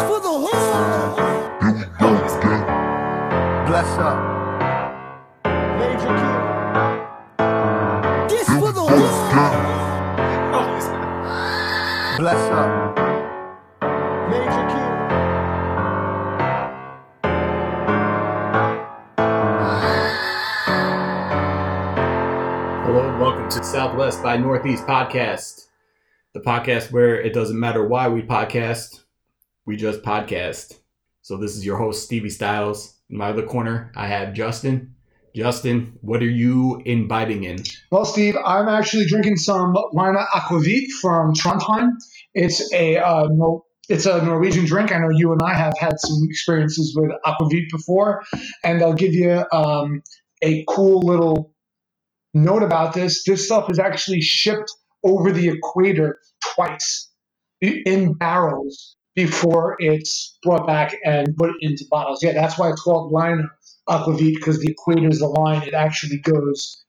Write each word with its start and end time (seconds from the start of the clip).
for 0.00 0.20
the 0.20 0.32
hood. 0.32 0.62
Bless 3.66 3.98
up. 3.98 4.18
Major 5.78 6.12
Q. 6.18 6.22
This 8.28 8.48
for 8.48 8.72
the 8.72 8.84
hood. 8.88 9.12
Bless 12.18 12.42
up. 12.50 12.96
Major 14.30 14.64
Q. 14.70 14.74
Hello 22.84 23.02
welcome 23.20 23.48
to 23.50 23.62
Southwest 23.62 24.22
by 24.22 24.36
Northeast 24.36 24.86
podcast, 24.86 25.68
the 26.32 26.40
podcast 26.40 26.92
where 26.92 27.20
it 27.20 27.32
doesn't 27.34 27.58
matter 27.60 27.86
why 27.86 28.08
we 28.08 28.22
podcast, 28.22 29.01
we 29.66 29.76
just 29.76 30.02
podcast. 30.02 30.78
So 31.22 31.36
this 31.36 31.56
is 31.56 31.64
your 31.64 31.76
host 31.76 32.04
Stevie 32.04 32.30
Styles. 32.30 32.98
In 33.10 33.16
my 33.18 33.28
other 33.28 33.44
corner, 33.44 33.92
I 33.94 34.08
have 34.08 34.34
Justin. 34.34 34.94
Justin, 35.34 35.98
what 36.02 36.22
are 36.22 36.30
you 36.30 36.82
imbibing 36.84 37.44
in? 37.44 37.58
Well, 37.90 38.04
Steve, 38.04 38.36
I'm 38.44 38.68
actually 38.68 39.06
drinking 39.06 39.36
some 39.36 39.74
Linie 39.92 40.24
Aquavit 40.34 40.90
from 41.00 41.32
Trondheim. 41.34 41.90
It's 42.34 42.72
a 42.72 42.98
uh, 42.98 43.28
no, 43.30 43.64
it's 43.88 44.04
a 44.04 44.22
Norwegian 44.22 44.66
drink. 44.66 44.92
I 44.92 44.98
know 44.98 45.10
you 45.10 45.32
and 45.32 45.40
I 45.42 45.54
have 45.54 45.74
had 45.78 45.94
some 45.98 46.18
experiences 46.24 46.94
with 46.96 47.12
Aquavit 47.24 47.70
before, 47.70 48.22
and 48.62 48.82
I'll 48.82 48.92
give 48.94 49.14
you 49.14 49.44
um, 49.52 50.02
a 50.42 50.64
cool 50.68 51.00
little 51.00 51.54
note 52.34 52.62
about 52.62 52.92
this. 52.92 53.24
This 53.24 53.46
stuff 53.46 53.70
is 53.70 53.78
actually 53.78 54.20
shipped 54.20 54.70
over 55.04 55.32
the 55.32 55.48
equator 55.48 56.18
twice 56.54 57.10
in 57.60 58.14
barrels 58.14 58.96
before 59.14 59.76
it's 59.78 60.38
brought 60.42 60.66
back 60.66 60.96
and 61.04 61.36
put 61.36 61.50
into 61.60 61.84
bottles. 61.90 62.22
Yeah, 62.22 62.32
that's 62.32 62.58
why 62.58 62.70
it's 62.70 62.82
called 62.82 63.12
line 63.12 63.48
Aquavit 63.88 64.36
because 64.36 64.60
the 64.60 64.70
equator 64.70 65.08
is 65.08 65.18
the 65.18 65.28
line. 65.28 65.62
It 65.62 65.74
actually 65.74 66.18
goes 66.18 66.84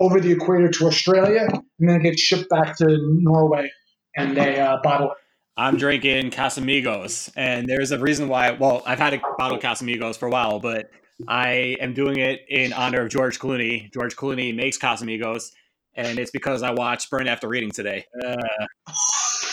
over 0.00 0.20
the 0.20 0.32
equator 0.32 0.68
to 0.68 0.86
Australia 0.86 1.46
and 1.50 1.88
then 1.88 2.00
it 2.00 2.02
gets 2.02 2.20
shipped 2.20 2.48
back 2.48 2.76
to 2.78 2.98
Norway 3.20 3.70
and 4.16 4.36
they 4.36 4.58
uh, 4.60 4.78
bottle 4.82 5.12
it. 5.12 5.16
I'm 5.54 5.76
drinking 5.76 6.30
Casamigos, 6.30 7.30
and 7.36 7.68
there's 7.68 7.90
a 7.90 7.98
reason 7.98 8.28
why. 8.28 8.52
Well, 8.52 8.82
I've 8.86 8.98
had 8.98 9.12
a 9.12 9.20
bottle 9.36 9.58
of 9.58 9.62
Casamigos 9.62 10.16
for 10.16 10.26
a 10.26 10.30
while, 10.30 10.60
but 10.60 10.90
I 11.28 11.76
am 11.78 11.92
doing 11.92 12.18
it 12.18 12.40
in 12.48 12.72
honor 12.72 13.02
of 13.02 13.10
George 13.10 13.38
Clooney. 13.38 13.92
George 13.92 14.16
Clooney 14.16 14.54
makes 14.54 14.78
Casamigos, 14.78 15.52
and 15.94 16.18
it's 16.18 16.30
because 16.30 16.62
I 16.62 16.70
watched 16.70 17.10
Burn 17.10 17.28
After 17.28 17.48
Reading 17.48 17.70
today. 17.70 18.06
Uh, 18.24 18.36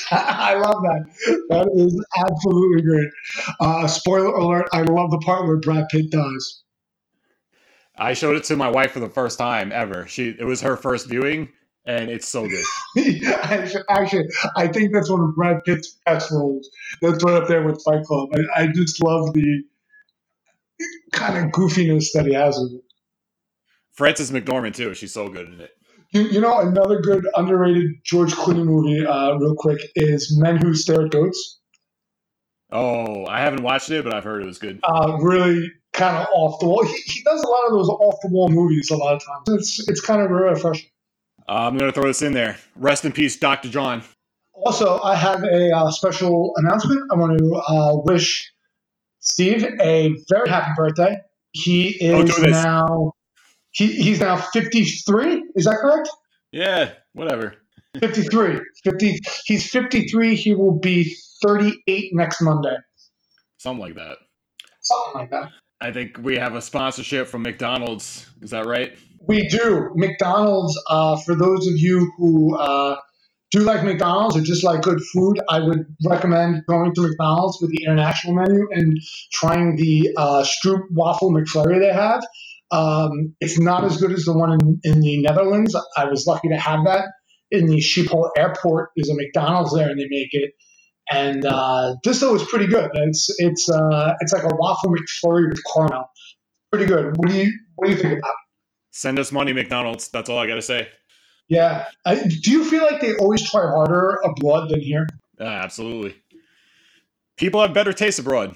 I 0.11 0.55
love 0.55 0.81
that. 0.83 1.05
That 1.49 1.69
is 1.75 2.05
absolutely 2.17 2.81
great. 2.83 3.09
Uh, 3.59 3.87
spoiler 3.87 4.33
alert, 4.35 4.69
I 4.73 4.81
love 4.81 5.11
the 5.11 5.19
part 5.19 5.47
where 5.47 5.57
Brad 5.57 5.87
Pitt 5.89 6.11
dies. 6.11 6.63
I 7.97 8.13
showed 8.13 8.37
it 8.37 8.45
to 8.45 8.55
my 8.55 8.69
wife 8.69 8.91
for 8.91 8.99
the 9.01 9.09
first 9.09 9.37
time 9.37 9.71
ever. 9.71 10.07
She 10.07 10.29
it 10.29 10.45
was 10.45 10.61
her 10.61 10.77
first 10.77 11.09
viewing, 11.09 11.49
and 11.85 12.09
it's 12.09 12.27
so 12.27 12.47
good. 12.47 12.65
Actually, 13.27 13.83
actually, 13.89 14.25
I 14.55 14.67
think 14.67 14.93
that's 14.93 15.09
one 15.09 15.21
of 15.21 15.35
Brad 15.35 15.63
Pitt's 15.65 15.97
best 16.05 16.31
roles. 16.31 16.69
That's 17.01 17.23
right 17.23 17.41
up 17.41 17.47
there 17.47 17.63
with 17.63 17.83
Fight 17.83 18.03
Club. 18.05 18.29
I, 18.33 18.63
I 18.63 18.67
just 18.67 19.03
love 19.03 19.33
the 19.33 19.63
kind 21.11 21.37
of 21.45 21.51
goofiness 21.51 22.07
that 22.13 22.25
he 22.25 22.33
has 22.33 22.57
with 22.57 22.73
it. 22.79 22.85
Frances 23.91 24.31
McDormand 24.31 24.75
too. 24.75 24.93
She's 24.93 25.13
so 25.13 25.29
good 25.29 25.47
in 25.47 25.59
it. 25.61 25.71
You, 26.11 26.23
you 26.23 26.41
know, 26.41 26.59
another 26.59 26.99
good 27.01 27.27
underrated 27.35 27.91
George 28.03 28.33
Clooney 28.33 28.65
movie, 28.65 29.05
uh, 29.05 29.35
real 29.35 29.55
quick, 29.55 29.79
is 29.95 30.35
Men 30.39 30.57
Who 30.57 30.73
Stare 30.73 31.05
at 31.05 31.11
Goats. 31.11 31.59
Oh, 32.71 33.25
I 33.25 33.39
haven't 33.41 33.63
watched 33.63 33.89
it, 33.91 34.03
but 34.03 34.13
I've 34.13 34.23
heard 34.23 34.41
it 34.41 34.45
was 34.45 34.57
good. 34.59 34.79
Uh, 34.83 35.17
really 35.21 35.71
kind 35.93 36.17
of 36.17 36.27
off 36.33 36.59
the 36.59 36.67
wall. 36.67 36.83
He, 36.85 36.93
he 37.05 37.23
does 37.23 37.41
a 37.41 37.47
lot 37.47 37.65
of 37.67 37.71
those 37.73 37.89
off 37.89 38.15
the 38.21 38.29
wall 38.29 38.49
movies 38.49 38.89
a 38.91 38.97
lot 38.97 39.15
of 39.15 39.21
times. 39.25 39.59
It's 39.59 39.87
it's 39.87 40.01
kind 40.01 40.21
of 40.21 40.29
refreshing. 40.31 40.87
Uh, 41.47 41.67
I'm 41.67 41.77
gonna 41.77 41.91
throw 41.91 42.05
this 42.07 42.21
in 42.21 42.33
there. 42.33 42.57
Rest 42.75 43.05
in 43.05 43.11
peace, 43.11 43.37
Dr. 43.37 43.69
John. 43.69 44.03
Also, 44.53 44.99
I 45.01 45.15
have 45.15 45.43
a 45.43 45.71
uh, 45.75 45.89
special 45.91 46.53
announcement. 46.57 47.01
I 47.11 47.15
want 47.15 47.37
to 47.39 47.55
uh, 47.55 47.95
wish 48.03 48.51
Steve 49.19 49.63
a 49.81 50.15
very 50.29 50.49
happy 50.49 50.71
birthday. 50.75 51.17
He 51.51 51.97
Oh, 52.03 52.21
is 52.21 52.37
now 52.39 53.13
he, 53.71 53.87
he's 53.87 54.19
now 54.19 54.37
53. 54.37 55.43
Is 55.55 55.65
that 55.65 55.77
correct? 55.81 56.09
Yeah, 56.51 56.91
whatever. 57.13 57.55
53. 57.99 58.61
50. 58.83 59.19
He's 59.45 59.69
53. 59.69 60.35
He 60.35 60.53
will 60.53 60.79
be 60.79 61.15
38 61.43 62.11
next 62.13 62.41
Monday. 62.41 62.75
Something 63.57 63.81
like 63.81 63.95
that. 63.95 64.17
Something 64.81 65.21
like 65.21 65.31
that. 65.31 65.49
I 65.81 65.91
think 65.91 66.17
we 66.21 66.37
have 66.37 66.55
a 66.55 66.61
sponsorship 66.61 67.27
from 67.27 67.43
McDonald's. 67.43 68.27
Is 68.41 68.51
that 68.51 68.65
right? 68.65 68.97
We 69.27 69.47
do. 69.47 69.91
McDonald's, 69.95 70.81
uh, 70.89 71.17
for 71.17 71.35
those 71.35 71.67
of 71.67 71.77
you 71.77 72.11
who 72.17 72.57
uh, 72.57 72.97
do 73.51 73.61
like 73.61 73.83
McDonald's 73.83 74.35
or 74.35 74.41
just 74.41 74.63
like 74.63 74.81
good 74.81 74.99
food, 75.13 75.39
I 75.49 75.59
would 75.59 75.85
recommend 76.05 76.63
going 76.67 76.93
to 76.95 77.01
McDonald's 77.01 77.59
with 77.61 77.71
the 77.71 77.83
international 77.83 78.33
menu 78.33 78.67
and 78.71 78.99
trying 79.31 79.75
the 79.75 80.09
uh, 80.17 80.43
Stroop 80.43 80.81
Waffle 80.91 81.31
McFlurry 81.31 81.79
they 81.79 81.93
have. 81.93 82.23
Um, 82.71 83.35
it's 83.39 83.59
not 83.59 83.83
as 83.83 83.97
good 83.97 84.11
as 84.11 84.25
the 84.25 84.37
one 84.37 84.53
in, 84.53 84.79
in 84.83 85.01
the 85.01 85.21
Netherlands. 85.21 85.75
I 85.97 86.05
was 86.05 86.27
lucky 86.27 86.49
to 86.49 86.57
have 86.57 86.85
that. 86.85 87.05
In 87.51 87.65
the 87.65 87.77
Schiphol 87.77 88.29
airport, 88.37 88.91
there's 88.95 89.09
a 89.09 89.15
McDonald's 89.15 89.73
there 89.73 89.89
and 89.89 89.99
they 89.99 90.07
make 90.07 90.29
it. 90.31 90.51
And 91.11 91.43
uh, 91.43 91.95
this 92.03 92.19
though 92.19 92.35
is 92.35 92.43
pretty 92.43 92.67
good. 92.67 92.91
It's 92.93 93.33
it's 93.39 93.67
uh, 93.69 94.13
it's 94.19 94.31
like 94.31 94.43
a 94.43 94.55
waffle 94.55 94.91
McFlurry 94.91 95.49
with 95.49 95.59
caramel. 95.73 96.11
Pretty 96.71 96.85
good. 96.85 97.17
What 97.17 97.29
do 97.29 97.35
you 97.35 97.51
what 97.75 97.87
do 97.87 97.93
you 97.93 97.97
think 97.97 98.19
about? 98.19 98.29
it? 98.29 98.35
Send 98.91 99.17
us 99.17 99.31
money, 99.31 99.51
McDonald's. 99.51 100.09
That's 100.09 100.29
all 100.29 100.37
I 100.37 100.45
gotta 100.45 100.61
say. 100.61 100.87
Yeah. 101.49 101.85
I, 102.05 102.15
do 102.15 102.51
you 102.51 102.63
feel 102.63 102.83
like 102.83 103.01
they 103.01 103.15
always 103.15 103.49
try 103.49 103.61
harder 103.61 104.19
abroad 104.23 104.69
than 104.69 104.81
here? 104.81 105.07
Uh, 105.39 105.45
absolutely. 105.45 106.15
People 107.37 107.61
have 107.61 107.73
better 107.73 107.91
taste 107.91 108.19
abroad. 108.19 108.55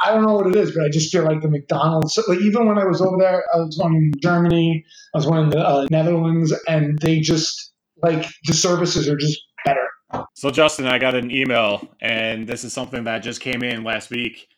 I 0.00 0.12
don't 0.12 0.24
know 0.24 0.34
what 0.34 0.46
it 0.46 0.56
is, 0.56 0.74
but 0.74 0.84
I 0.84 0.88
just 0.90 1.10
feel 1.10 1.24
like 1.24 1.40
the 1.40 1.48
McDonald's. 1.48 2.18
Like 2.28 2.40
even 2.40 2.66
when 2.66 2.78
I 2.78 2.84
was 2.84 3.00
over 3.00 3.16
there, 3.18 3.44
I 3.54 3.58
was 3.58 3.78
one 3.78 3.94
in 3.94 4.12
Germany, 4.20 4.84
I 5.14 5.18
was 5.18 5.26
one 5.26 5.44
in 5.44 5.50
the 5.50 5.58
uh, 5.58 5.86
Netherlands, 5.90 6.52
and 6.68 6.98
they 6.98 7.20
just 7.20 7.72
like 8.02 8.26
the 8.44 8.52
services 8.52 9.08
are 9.08 9.16
just 9.16 9.40
better. 9.64 9.88
So, 10.34 10.50
Justin, 10.50 10.86
I 10.86 10.98
got 10.98 11.14
an 11.14 11.30
email, 11.30 11.88
and 12.00 12.46
this 12.46 12.64
is 12.64 12.72
something 12.72 13.04
that 13.04 13.20
just 13.20 13.40
came 13.40 13.62
in 13.62 13.84
last 13.84 14.10
week. 14.10 14.48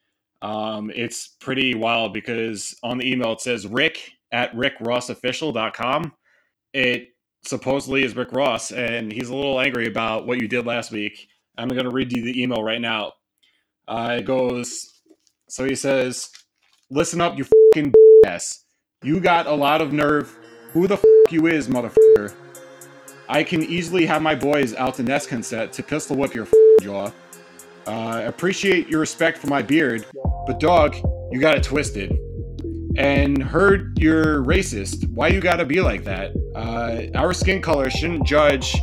Um, 0.43 0.91
it's 0.95 1.29
pretty 1.41 1.75
wild 1.75 2.13
because 2.13 2.77
on 2.83 2.99
the 2.99 3.11
email 3.11 3.33
it 3.33 3.41
says 3.41 3.67
Rick 3.67 4.13
at 4.33 4.53
rickrossofficial.com. 4.55 6.13
It 6.75 7.09
supposedly 7.45 8.05
is 8.05 8.15
Rick 8.15 8.33
Ross, 8.33 8.71
and 8.71 9.13
he's 9.13 9.29
a 9.31 9.35
little 9.35 9.61
angry 9.61 9.87
about 9.87 10.27
what 10.27 10.41
you 10.41 10.49
did 10.49 10.67
last 10.67 10.91
week. 10.91 11.29
I'm 11.57 11.69
going 11.69 11.85
to 11.85 11.91
read 11.91 12.15
you 12.15 12.23
the 12.23 12.41
email 12.41 12.63
right 12.63 12.81
now. 12.81 13.13
Uh, 13.89 14.17
it 14.21 14.27
goes, 14.27 14.98
so 15.49 15.65
he 15.65 15.75
says, 15.75 16.31
Listen 16.91 17.21
up, 17.21 17.37
you 17.37 17.45
fucking 17.45 17.93
ass. 18.25 18.65
You 19.03 19.21
got 19.21 19.47
a 19.47 19.53
lot 19.53 19.83
of 19.83 19.93
nerve. 19.93 20.35
Who 20.73 20.87
the 20.87 20.97
fuck 20.97 21.33
you 21.33 21.47
is, 21.47 21.69
motherfucker? 21.69 22.35
I 23.29 23.45
can 23.45 23.63
easily 23.63 24.07
have 24.07 24.23
my 24.23 24.35
boys 24.35 24.75
out 24.75 24.95
to 24.95 25.05
Nescon 25.05 25.45
set 25.45 25.73
to 25.75 25.83
pistol 25.83 26.17
whip 26.17 26.35
your 26.35 26.49
jaw. 26.81 27.13
Uh, 27.87 28.23
appreciate 28.27 28.89
your 28.89 29.01
respect 29.01 29.39
for 29.39 29.49
my 29.49 29.63
beard, 29.63 30.07
but 30.47 30.61
dog, 30.61 30.97
you 31.31 31.41
got 31.41 31.57
it 31.57 31.63
twisted. 31.63 32.19
And 32.97 33.43
heard 33.43 33.99
you're 33.99 34.43
racist. 34.45 35.09
Why 35.11 35.29
you 35.29 35.41
gotta 35.41 35.65
be 35.65 35.81
like 35.81 36.05
that? 36.05 36.33
Uh, 36.55 37.17
our 37.17 37.33
skin 37.33 37.63
color 37.63 37.91
shouldn't 37.91 38.27
judge 38.27 38.77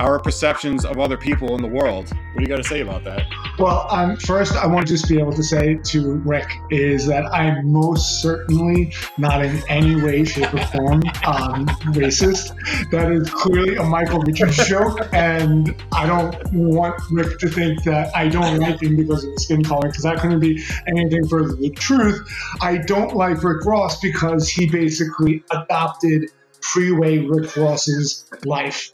our 0.00 0.18
perceptions 0.18 0.86
of 0.86 0.98
other 0.98 1.18
people 1.18 1.54
in 1.54 1.62
the 1.62 1.68
world. 1.68 2.08
What 2.08 2.36
do 2.36 2.42
you 2.42 2.46
got 2.46 2.56
to 2.56 2.64
say 2.64 2.80
about 2.80 3.04
that? 3.04 3.26
Well, 3.58 3.86
um, 3.90 4.16
first, 4.16 4.56
I 4.56 4.66
want 4.66 4.86
to 4.86 4.94
just 4.94 5.08
be 5.08 5.18
able 5.18 5.34
to 5.34 5.42
say 5.42 5.74
to 5.74 6.14
Rick 6.24 6.50
is 6.70 7.06
that 7.06 7.26
I'm 7.26 7.70
most 7.70 8.22
certainly 8.22 8.94
not 9.18 9.44
in 9.44 9.62
any 9.68 10.00
way, 10.00 10.24
shape, 10.24 10.52
or 10.54 10.64
form 10.68 11.02
um, 11.26 11.66
racist. 11.92 12.56
That 12.90 13.12
is 13.12 13.28
clearly 13.28 13.76
a 13.76 13.84
Michael 13.84 14.20
Richards 14.20 14.56
joke, 14.68 15.06
and 15.12 15.76
I 15.92 16.06
don't 16.06 16.34
want 16.52 16.98
Rick 17.10 17.38
to 17.40 17.48
think 17.50 17.84
that 17.84 18.16
I 18.16 18.28
don't 18.28 18.58
like 18.58 18.82
him 18.82 18.96
because 18.96 19.22
of 19.22 19.32
his 19.32 19.44
skin 19.44 19.62
color, 19.62 19.88
because 19.88 20.04
that 20.04 20.18
couldn't 20.18 20.40
be 20.40 20.64
anything 20.88 21.28
further 21.28 21.48
than 21.48 21.60
the 21.60 21.70
truth. 21.70 22.26
I 22.62 22.78
don't 22.78 23.14
like 23.14 23.42
Rick 23.44 23.66
Ross 23.66 24.00
because 24.00 24.48
he 24.48 24.66
basically 24.70 25.44
adopted 25.50 26.30
freeway 26.62 27.18
Rick 27.18 27.56
Ross's 27.56 28.24
life. 28.44 28.92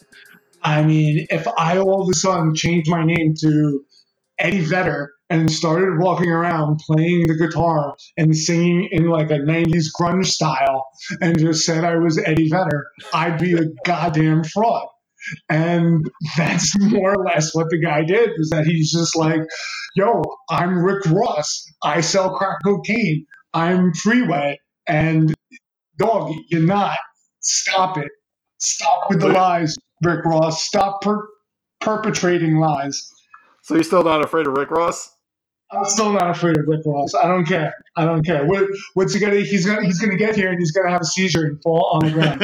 I 0.66 0.82
mean, 0.82 1.28
if 1.30 1.46
I 1.56 1.78
all 1.78 2.02
of 2.02 2.10
a 2.10 2.14
sudden 2.14 2.54
changed 2.56 2.90
my 2.90 3.04
name 3.04 3.34
to 3.40 3.84
Eddie 4.38 4.62
Vedder 4.62 5.12
and 5.30 5.50
started 5.50 6.00
walking 6.00 6.30
around 6.30 6.80
playing 6.86 7.28
the 7.28 7.36
guitar 7.36 7.94
and 8.16 8.36
singing 8.36 8.88
in 8.90 9.08
like 9.08 9.30
a 9.30 9.38
90s 9.38 9.86
grunge 9.98 10.26
style 10.26 10.86
and 11.20 11.38
just 11.38 11.64
said 11.64 11.84
I 11.84 11.96
was 11.98 12.18
Eddie 12.18 12.50
Vedder, 12.50 12.88
I'd 13.14 13.38
be 13.38 13.54
a 13.54 13.66
goddamn 13.86 14.44
fraud. 14.44 14.88
And 15.48 16.04
that's 16.36 16.78
more 16.80 17.14
or 17.14 17.24
less 17.24 17.54
what 17.54 17.70
the 17.70 17.80
guy 17.80 18.04
did 18.04 18.30
is 18.36 18.50
that 18.50 18.66
he's 18.66 18.92
just 18.92 19.16
like, 19.16 19.42
yo, 19.96 20.22
I'm 20.50 20.78
Rick 20.78 21.06
Ross. 21.06 21.64
I 21.84 22.00
sell 22.00 22.36
crack 22.36 22.58
cocaine. 22.64 23.26
I'm 23.54 23.94
Freeway. 23.94 24.58
And 24.88 25.32
dog, 25.98 26.32
you're 26.50 26.62
not. 26.62 26.98
Stop 27.40 27.98
it. 27.98 28.08
Stop 28.58 29.10
with 29.10 29.20
the 29.20 29.28
lies, 29.28 29.76
Rick 30.02 30.24
Ross. 30.24 30.64
Stop 30.64 31.02
per- 31.02 31.28
perpetrating 31.80 32.58
lies. 32.58 33.12
So 33.62 33.74
you're 33.74 33.84
still 33.84 34.04
not 34.04 34.24
afraid 34.24 34.46
of 34.46 34.54
Rick 34.56 34.70
Ross? 34.70 35.16
I'm 35.72 35.84
still 35.84 36.12
not 36.12 36.30
afraid 36.30 36.56
of 36.58 36.68
Rick 36.68 36.82
Ross. 36.86 37.14
I 37.14 37.26
don't 37.26 37.44
care. 37.44 37.74
I 37.96 38.04
don't 38.04 38.24
care. 38.24 38.46
What, 38.46 38.68
what's 38.94 39.12
he 39.12 39.18
gonna? 39.18 39.40
He's 39.40 39.66
gonna. 39.66 39.84
He's 39.84 39.98
gonna 39.98 40.16
get 40.16 40.36
here 40.36 40.50
and 40.50 40.58
he's 40.58 40.70
gonna 40.70 40.90
have 40.90 41.00
a 41.00 41.04
seizure 41.04 41.44
and 41.44 41.60
fall 41.60 41.90
on 41.92 42.06
the 42.06 42.12
ground. 42.12 42.42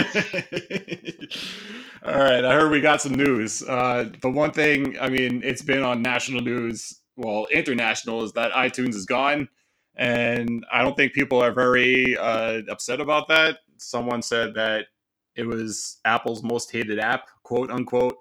All 2.04 2.18
right, 2.18 2.44
I 2.44 2.52
heard 2.54 2.72
we 2.72 2.80
got 2.80 3.00
some 3.00 3.14
news. 3.14 3.62
Uh, 3.62 4.10
the 4.22 4.28
one 4.28 4.50
thing, 4.50 4.98
I 5.00 5.08
mean, 5.08 5.40
it's 5.44 5.62
been 5.62 5.84
on 5.84 6.02
national 6.02 6.40
news, 6.40 7.00
well, 7.14 7.46
international, 7.52 8.24
is 8.24 8.32
that 8.32 8.50
iTunes 8.50 8.96
is 8.96 9.06
gone, 9.06 9.48
and 9.94 10.66
I 10.72 10.82
don't 10.82 10.96
think 10.96 11.12
people 11.12 11.40
are 11.40 11.52
very 11.52 12.18
uh, 12.18 12.62
upset 12.68 13.00
about 13.00 13.28
that. 13.28 13.58
Someone 13.76 14.20
said 14.20 14.54
that 14.54 14.86
it 15.34 15.46
was 15.46 15.98
Apple's 16.04 16.42
most 16.42 16.70
hated 16.70 16.98
app, 16.98 17.28
quote 17.42 17.70
unquote. 17.70 18.16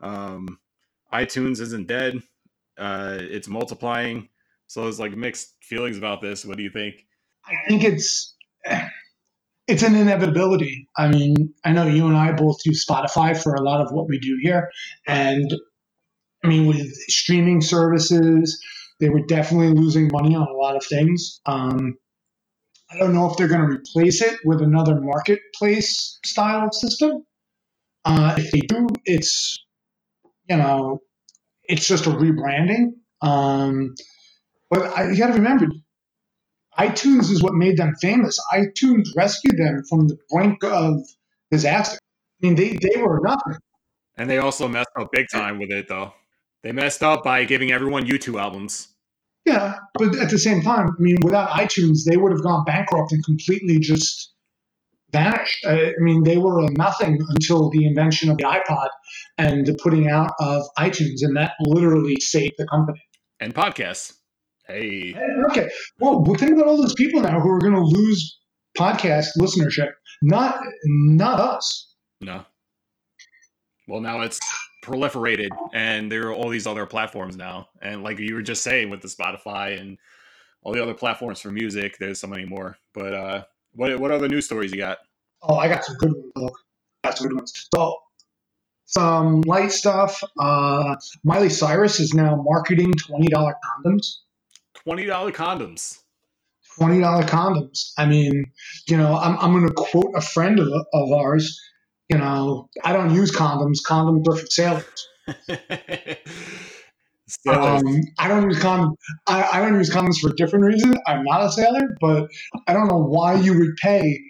Um, 0.00 0.58
iTunes 1.12 1.60
isn't 1.60 1.86
dead; 1.86 2.22
uh, 2.78 3.18
it's 3.20 3.48
multiplying. 3.48 4.28
So 4.66 4.82
there's 4.82 5.00
like 5.00 5.16
mixed 5.16 5.54
feelings 5.62 5.98
about 5.98 6.22
this. 6.22 6.44
What 6.44 6.56
do 6.56 6.62
you 6.62 6.70
think? 6.70 7.06
I 7.46 7.54
think 7.68 7.84
it's 7.84 8.34
it's 9.66 9.82
an 9.82 9.94
inevitability. 9.94 10.88
I 10.96 11.08
mean, 11.08 11.54
I 11.64 11.72
know 11.72 11.86
you 11.86 12.06
and 12.06 12.16
I 12.16 12.32
both 12.32 12.58
use 12.64 12.86
Spotify 12.86 13.40
for 13.40 13.54
a 13.54 13.62
lot 13.62 13.80
of 13.80 13.92
what 13.92 14.08
we 14.08 14.18
do 14.18 14.38
here, 14.40 14.70
and 15.06 15.52
I 16.44 16.48
mean, 16.48 16.66
with 16.66 16.92
streaming 17.08 17.60
services, 17.60 18.60
they 19.00 19.08
were 19.08 19.24
definitely 19.26 19.70
losing 19.70 20.08
money 20.12 20.34
on 20.34 20.46
a 20.48 20.56
lot 20.56 20.76
of 20.76 20.84
things. 20.84 21.40
Um, 21.46 21.96
I 22.92 22.98
don't 22.98 23.14
know 23.14 23.30
if 23.30 23.36
they're 23.36 23.48
going 23.48 23.62
to 23.62 23.76
replace 23.76 24.20
it 24.22 24.38
with 24.44 24.60
another 24.60 25.00
marketplace 25.00 26.18
style 26.24 26.70
system. 26.72 27.24
Uh, 28.04 28.34
if 28.36 28.50
they 28.50 28.60
do, 28.60 28.88
it's 29.04 29.58
you 30.48 30.56
know, 30.56 31.00
it's 31.64 31.86
just 31.86 32.06
a 32.06 32.10
rebranding. 32.10 32.92
Um, 33.20 33.94
but 34.70 34.82
I, 34.96 35.10
you 35.10 35.18
got 35.18 35.28
to 35.28 35.34
remember, 35.34 35.66
iTunes 36.78 37.30
is 37.30 37.42
what 37.42 37.54
made 37.54 37.76
them 37.76 37.94
famous. 38.00 38.38
iTunes 38.52 39.08
rescued 39.16 39.58
them 39.58 39.82
from 39.88 40.08
the 40.08 40.16
brink 40.30 40.62
of 40.64 41.00
disaster. 41.50 41.98
I 42.42 42.46
mean, 42.46 42.54
they, 42.56 42.76
they 42.76 43.00
were 43.00 43.20
nothing. 43.22 43.54
And 44.16 44.28
they 44.28 44.38
also 44.38 44.68
messed 44.68 44.90
up 44.98 45.10
big 45.12 45.26
time 45.32 45.58
with 45.58 45.70
it, 45.70 45.88
though. 45.88 46.12
They 46.62 46.72
messed 46.72 47.02
up 47.02 47.24
by 47.24 47.44
giving 47.44 47.72
everyone 47.72 48.06
U2 48.06 48.40
albums. 48.40 48.88
Yeah, 49.44 49.78
but 49.94 50.16
at 50.16 50.30
the 50.30 50.38
same 50.38 50.62
time, 50.62 50.88
I 50.88 51.02
mean, 51.02 51.16
without 51.22 51.50
iTunes, 51.50 52.04
they 52.08 52.16
would 52.16 52.30
have 52.30 52.42
gone 52.42 52.64
bankrupt 52.64 53.10
and 53.12 53.24
completely 53.24 53.78
just 53.80 54.32
vanished. 55.12 55.64
Uh, 55.64 55.70
I 55.70 55.92
mean, 55.98 56.22
they 56.22 56.38
were 56.38 56.68
nothing 56.70 57.18
until 57.28 57.70
the 57.70 57.84
invention 57.86 58.30
of 58.30 58.38
the 58.38 58.44
iPod 58.44 58.88
and 59.38 59.66
the 59.66 59.74
putting 59.74 60.08
out 60.08 60.32
of 60.38 60.62
iTunes, 60.78 61.22
and 61.22 61.36
that 61.36 61.52
literally 61.66 62.16
saved 62.20 62.54
the 62.56 62.66
company. 62.66 63.02
And 63.40 63.54
podcasts. 63.54 64.14
Hey. 64.68 65.16
Okay, 65.50 65.68
well, 65.98 66.24
think 66.38 66.52
about 66.52 66.68
all 66.68 66.76
those 66.76 66.94
people 66.94 67.20
now 67.20 67.40
who 67.40 67.50
are 67.50 67.58
going 67.58 67.74
to 67.74 67.80
lose 67.80 68.38
podcast 68.78 69.30
listenership. 69.36 69.90
Not, 70.22 70.60
not 70.84 71.40
us. 71.40 71.94
No. 72.20 72.44
Well, 73.88 74.00
now 74.00 74.20
it's 74.20 74.38
proliferated, 74.82 75.48
and 75.72 76.10
there 76.12 76.28
are 76.28 76.34
all 76.34 76.48
these 76.48 76.66
other 76.66 76.86
platforms 76.86 77.36
now. 77.36 77.68
And 77.80 78.02
like 78.02 78.18
you 78.18 78.34
were 78.34 78.42
just 78.42 78.62
saying 78.62 78.90
with 78.90 79.00
the 79.00 79.08
Spotify 79.08 79.80
and 79.80 79.96
all 80.62 80.72
the 80.72 80.82
other 80.82 80.94
platforms 80.94 81.40
for 81.40 81.50
music, 81.50 81.98
there's 81.98 82.20
so 82.20 82.26
many 82.26 82.44
more. 82.44 82.76
But 82.92 83.14
uh, 83.14 83.44
what 83.74 83.98
what 83.98 84.10
other 84.10 84.28
news 84.28 84.44
stories 84.46 84.72
you 84.72 84.78
got? 84.78 84.98
Oh, 85.42 85.56
I 85.56 85.68
got 85.68 85.84
some 85.84 85.96
good 85.96 86.12
ones. 86.12 86.32
Look, 86.36 86.58
got 87.04 87.16
some 87.18 87.28
good 87.28 87.36
ones. 87.36 87.68
So, 87.74 87.96
some 88.86 89.40
light 89.42 89.72
stuff. 89.72 90.22
Uh, 90.38 90.96
Miley 91.24 91.48
Cyrus 91.48 92.00
is 92.00 92.14
now 92.14 92.36
marketing 92.42 92.92
twenty 92.92 93.28
dollar 93.28 93.54
condoms. 93.64 94.18
Twenty 94.74 95.06
dollar 95.06 95.32
condoms. 95.32 96.00
Twenty 96.76 97.00
dollar 97.00 97.24
condoms. 97.24 97.92
I 97.98 98.06
mean, 98.06 98.46
you 98.88 98.96
know, 98.96 99.16
I'm 99.16 99.38
I'm 99.38 99.52
going 99.52 99.66
to 99.66 99.74
quote 99.74 100.12
a 100.14 100.20
friend 100.20 100.58
of 100.60 100.68
of 100.92 101.12
ours. 101.12 101.60
You 102.12 102.18
know, 102.18 102.68
I 102.84 102.92
don't 102.92 103.14
use 103.14 103.34
condoms. 103.34 103.78
Condoms 103.88 104.28
are 104.28 104.36
for 104.36 104.46
sailors. 104.46 105.08
Um, 107.48 108.02
I 108.18 108.28
don't 108.28 108.44
use 108.44 108.58
condoms. 108.58 108.94
I, 109.26 109.48
I 109.54 109.60
don't 109.60 109.74
use 109.78 109.88
condoms 109.88 110.18
for 110.20 110.28
a 110.28 110.36
different 110.36 110.66
reason. 110.66 110.98
I'm 111.06 111.24
not 111.24 111.42
a 111.42 111.50
sailor, 111.50 111.96
but 111.98 112.28
I 112.66 112.74
don't 112.74 112.88
know 112.88 113.02
why 113.02 113.34
you 113.34 113.58
would 113.58 113.74
pay 113.80 114.20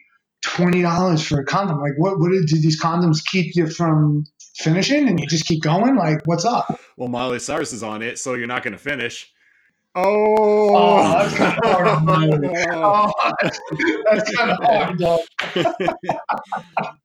twenty 0.42 0.82
dollars 0.82 1.26
for 1.26 1.40
a 1.40 1.44
condom. 1.44 1.80
Like, 1.80 1.94
what? 1.96 2.20
What 2.20 2.30
did, 2.30 2.46
did 2.46 2.62
these 2.62 2.80
condoms 2.80 3.18
keep 3.26 3.56
you 3.56 3.66
from 3.68 4.24
finishing, 4.56 5.08
and 5.08 5.18
you 5.18 5.26
just 5.26 5.46
keep 5.46 5.62
going? 5.62 5.96
Like, 5.96 6.20
what's 6.26 6.44
up? 6.44 6.78
well, 6.96 7.08
Miley 7.08 7.40
Cyrus 7.40 7.72
is 7.72 7.82
on 7.82 8.02
it, 8.02 8.20
so 8.20 8.34
you're 8.34 8.46
not 8.46 8.62
going 8.62 8.72
to 8.72 8.78
finish. 8.78 9.32
Oh, 9.96 10.74
Oh, 10.74 11.18
that's 11.18 11.34
kind 11.36 11.58
of 11.88 11.98
hard. 12.04 12.42
That's 14.04 14.36
kind 14.36 14.50
of 14.50 14.58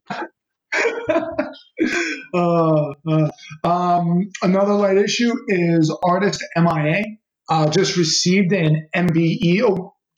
hard. 0.10 0.32
uh, 2.34 2.94
uh, 3.08 3.30
um, 3.64 4.30
another 4.42 4.74
light 4.74 4.98
issue 4.98 5.34
is 5.48 5.96
artist 6.04 6.44
MIA 6.56 7.04
uh, 7.50 7.69
just 7.69 7.98
received 7.98 8.52
an 8.52 8.88
MBE 8.96 9.62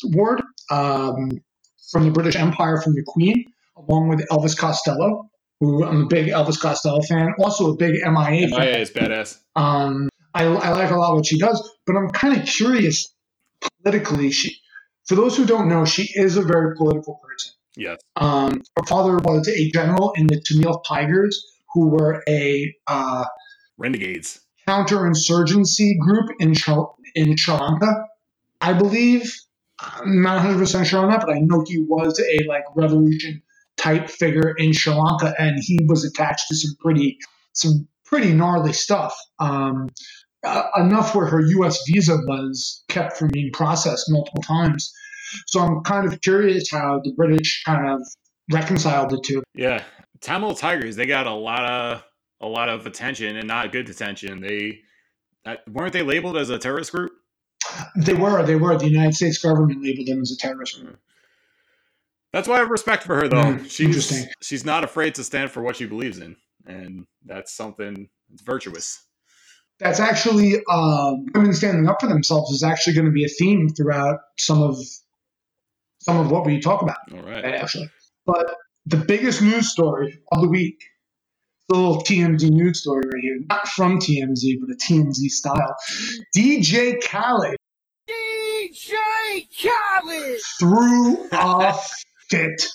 award 0.03 0.41
um, 0.71 1.29
from 1.91 2.05
the 2.05 2.11
British 2.11 2.35
Empire 2.35 2.81
from 2.81 2.93
the 2.93 3.03
Queen, 3.05 3.45
along 3.77 4.09
with 4.09 4.27
Elvis 4.29 4.57
Costello, 4.57 5.29
who 5.59 5.85
I'm 5.85 6.03
a 6.03 6.07
big 6.07 6.27
Elvis 6.27 6.59
Costello 6.59 7.01
fan, 7.01 7.33
also 7.39 7.73
a 7.73 7.75
big 7.75 7.95
MIA 8.03 8.47
fan. 8.49 8.59
MIA 8.59 8.77
is 8.77 8.91
badass. 8.91 9.39
Um, 9.55 10.09
I, 10.33 10.45
I 10.45 10.69
like 10.71 10.91
a 10.91 10.95
lot 10.95 11.15
what 11.15 11.25
she 11.25 11.37
does, 11.37 11.77
but 11.85 11.95
I'm 11.95 12.09
kind 12.09 12.39
of 12.39 12.47
curious 12.47 13.13
politically. 13.83 14.31
She, 14.31 14.57
for 15.07 15.15
those 15.15 15.35
who 15.35 15.45
don't 15.45 15.67
know, 15.67 15.85
she 15.85 16.09
is 16.13 16.37
a 16.37 16.41
very 16.41 16.75
political 16.75 17.19
person. 17.23 17.53
Yes. 17.75 17.99
Um, 18.15 18.61
her 18.77 18.83
father 18.87 19.17
was 19.17 19.47
a 19.47 19.71
general 19.71 20.13
in 20.15 20.27
the 20.27 20.41
Tamil 20.41 20.79
Tigers, 20.87 21.45
who 21.73 21.89
were 21.89 22.23
a 22.27 22.73
uh, 22.87 23.25
Renegades. 23.77 24.41
counterinsurgency 24.67 25.97
group 25.99 26.29
in 26.39 26.53
Sri, 26.53 26.75
in 27.15 27.37
Sri 27.37 27.53
Lanka. 27.53 28.05
I 28.61 28.73
believe, 28.73 29.33
I'm 29.79 30.21
not 30.21 30.37
100 30.37 30.57
percent 30.59 30.87
sure 30.87 31.01
on 31.01 31.09
that, 31.09 31.21
but 31.21 31.33
I 31.33 31.39
know 31.39 31.63
he 31.67 31.79
was 31.79 32.19
a 32.19 32.47
like 32.47 32.63
revolution 32.75 33.41
type 33.77 34.09
figure 34.09 34.53
in 34.57 34.73
Sri 34.73 34.93
Lanka, 34.93 35.33
and 35.39 35.57
he 35.61 35.79
was 35.87 36.03
attached 36.03 36.47
to 36.49 36.55
some 36.55 36.75
pretty 36.79 37.17
some 37.53 37.87
pretty 38.05 38.33
gnarly 38.33 38.73
stuff. 38.73 39.15
Um, 39.39 39.89
uh, 40.43 40.63
enough 40.77 41.13
where 41.15 41.25
her 41.25 41.41
U.S. 41.41 41.83
visa 41.85 42.17
was 42.25 42.83
kept 42.87 43.17
from 43.17 43.27
being 43.27 43.51
processed 43.51 44.05
multiple 44.09 44.41
times. 44.41 44.93
So 45.47 45.59
I'm 45.61 45.81
kind 45.83 46.07
of 46.07 46.19
curious 46.21 46.71
how 46.71 47.01
the 47.03 47.13
British 47.13 47.63
kind 47.63 47.87
of 47.87 48.01
reconciled 48.51 49.09
the 49.09 49.21
two. 49.21 49.43
Yeah, 49.53 49.83
Tamil 50.21 50.55
Tigers. 50.55 50.95
They 50.95 51.05
got 51.05 51.27
a 51.27 51.33
lot 51.33 51.65
of 51.65 52.03
a 52.41 52.47
lot 52.47 52.69
of 52.69 52.85
attention 52.85 53.35
and 53.37 53.47
not 53.47 53.71
good 53.71 53.89
attention. 53.89 54.41
They 54.41 54.81
uh, 55.45 55.55
weren't 55.69 55.93
they 55.93 56.03
labeled 56.03 56.37
as 56.37 56.49
a 56.49 56.57
terrorist 56.57 56.91
group. 56.91 57.11
They 57.95 58.13
were, 58.13 58.43
they 58.43 58.55
were. 58.55 58.77
The 58.77 58.87
United 58.87 59.15
States 59.15 59.37
government 59.37 59.83
labeled 59.83 60.07
them 60.07 60.21
as 60.21 60.31
a 60.31 60.37
terrorist 60.37 60.79
group. 60.79 60.99
That's 62.31 62.47
why 62.47 62.55
I 62.55 62.59
have 62.59 62.69
respect 62.69 63.03
for 63.03 63.15
her, 63.15 63.27
though. 63.27 63.37
Mm, 63.37 63.63
she's 63.69 63.87
interesting. 63.87 64.27
she's 64.41 64.65
not 64.65 64.83
afraid 64.83 65.15
to 65.15 65.23
stand 65.23 65.51
for 65.51 65.61
what 65.61 65.75
she 65.75 65.85
believes 65.85 66.19
in, 66.19 66.35
and 66.65 67.05
that's 67.25 67.51
something 67.51 68.09
virtuous. 68.43 69.03
That's 69.79 69.99
actually 69.99 70.55
um, 70.69 71.25
women 71.33 71.53
standing 71.53 71.87
up 71.87 71.97
for 72.01 72.07
themselves 72.07 72.51
is 72.51 72.63
actually 72.63 72.93
going 72.93 73.05
to 73.05 73.11
be 73.11 73.23
a 73.23 73.29
theme 73.29 73.69
throughout 73.69 74.19
some 74.37 74.61
of 74.61 74.77
some 76.01 76.17
of 76.17 76.31
what 76.31 76.45
we 76.45 76.59
talk 76.59 76.81
about. 76.81 76.97
All 77.13 77.21
right. 77.21 77.43
actually. 77.45 77.89
But 78.25 78.55
the 78.85 78.97
biggest 78.97 79.41
news 79.41 79.69
story 79.71 80.19
of 80.31 80.41
the 80.41 80.49
week, 80.49 80.81
the 81.67 81.75
little 81.75 82.01
TMZ 82.01 82.49
news 82.49 82.81
story 82.81 83.03
right 83.05 83.21
here, 83.21 83.39
not 83.49 83.67
from 83.67 83.99
TMZ, 83.99 84.55
but 84.59 84.69
a 84.73 84.77
TMZ 84.77 85.13
style. 85.29 85.75
DJ 86.35 87.01
Khaled 87.03 87.55
DJ 88.09 89.47
Khaled. 89.61 90.39
threw 90.59 91.27
a 91.31 91.73
fit, 92.29 92.65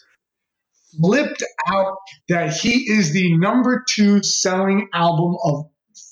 flipped 1.00 1.42
out 1.66 1.96
that 2.28 2.54
he 2.56 2.90
is 2.90 3.12
the 3.12 3.36
number 3.38 3.84
two 3.88 4.22
selling 4.22 4.88
album 4.92 5.36
of 5.44 5.66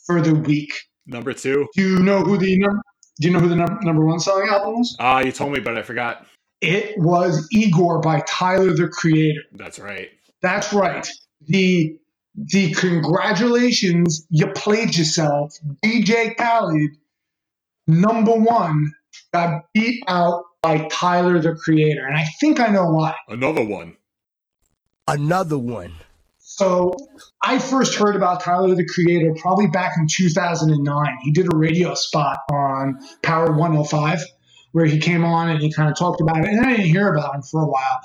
for 0.07 0.21
the 0.21 0.35
week. 0.35 0.73
Number 1.07 1.33
two. 1.33 1.67
Do 1.77 1.83
you 1.83 1.99
know 2.01 2.23
who 2.23 2.37
the 2.39 2.59
number? 2.59 2.83
Do 3.21 3.29
you 3.29 3.35
know 3.35 3.41
who 3.41 3.49
the 3.49 3.57
num- 3.57 3.79
number 3.83 4.05
one 4.05 4.19
selling 4.19 4.49
album 4.49 4.75
was? 4.79 4.97
Ah, 4.99 5.21
you 5.21 5.31
told 5.33 5.53
me, 5.53 5.61
but 5.61 5.77
I 5.79 5.83
forgot. 5.83 6.27
It 6.63 6.97
was 6.97 7.49
Igor 7.51 8.01
by 8.01 8.23
Tyler 8.29 8.73
the 8.73 8.89
Creator. 8.89 9.43
That's 9.53 9.81
right. 9.81 10.11
That's 10.41 10.73
right. 10.73 11.07
The 11.49 11.99
the 12.35 12.73
congratulations, 12.73 14.27
you 14.31 14.47
played 14.53 14.97
yourself. 14.97 15.59
DJ 15.85 16.35
Khaled, 16.37 16.97
number 17.87 18.33
one, 18.33 18.93
got 19.35 19.65
beat 19.75 20.03
out 20.07 20.45
by 20.63 20.89
Tyler 20.91 21.41
the 21.41 21.55
Creator. 21.55 22.07
And 22.07 22.17
I 22.17 22.25
think 22.41 22.61
I 22.61 22.69
know 22.69 22.87
why. 22.87 23.17
Another 23.29 23.65
one. 23.65 23.97
Another 25.09 25.59
one. 25.59 25.93
So 26.39 26.95
I 27.43 27.59
first 27.59 27.97
heard 27.97 28.15
about 28.15 28.41
Tyler 28.41 28.75
the 28.75 28.87
Creator 28.87 29.35
probably 29.41 29.67
back 29.67 29.95
in 29.99 30.07
2009. 30.07 31.19
He 31.23 31.33
did 31.33 31.53
a 31.53 31.57
radio 31.57 31.95
spot 31.95 32.39
on 32.51 32.99
Power 33.23 33.53
105 33.53 34.23
where 34.73 34.85
he 34.85 34.99
came 34.99 35.25
on 35.25 35.49
and 35.49 35.61
he 35.61 35.73
kind 35.73 35.89
of 35.89 35.97
talked 35.97 36.21
about 36.21 36.39
it. 36.39 36.49
And 36.49 36.61
I 36.61 36.71
didn't 36.71 36.87
hear 36.87 37.09
about 37.09 37.35
him 37.35 37.43
for 37.43 37.63
a 37.63 37.67
while. 37.67 38.01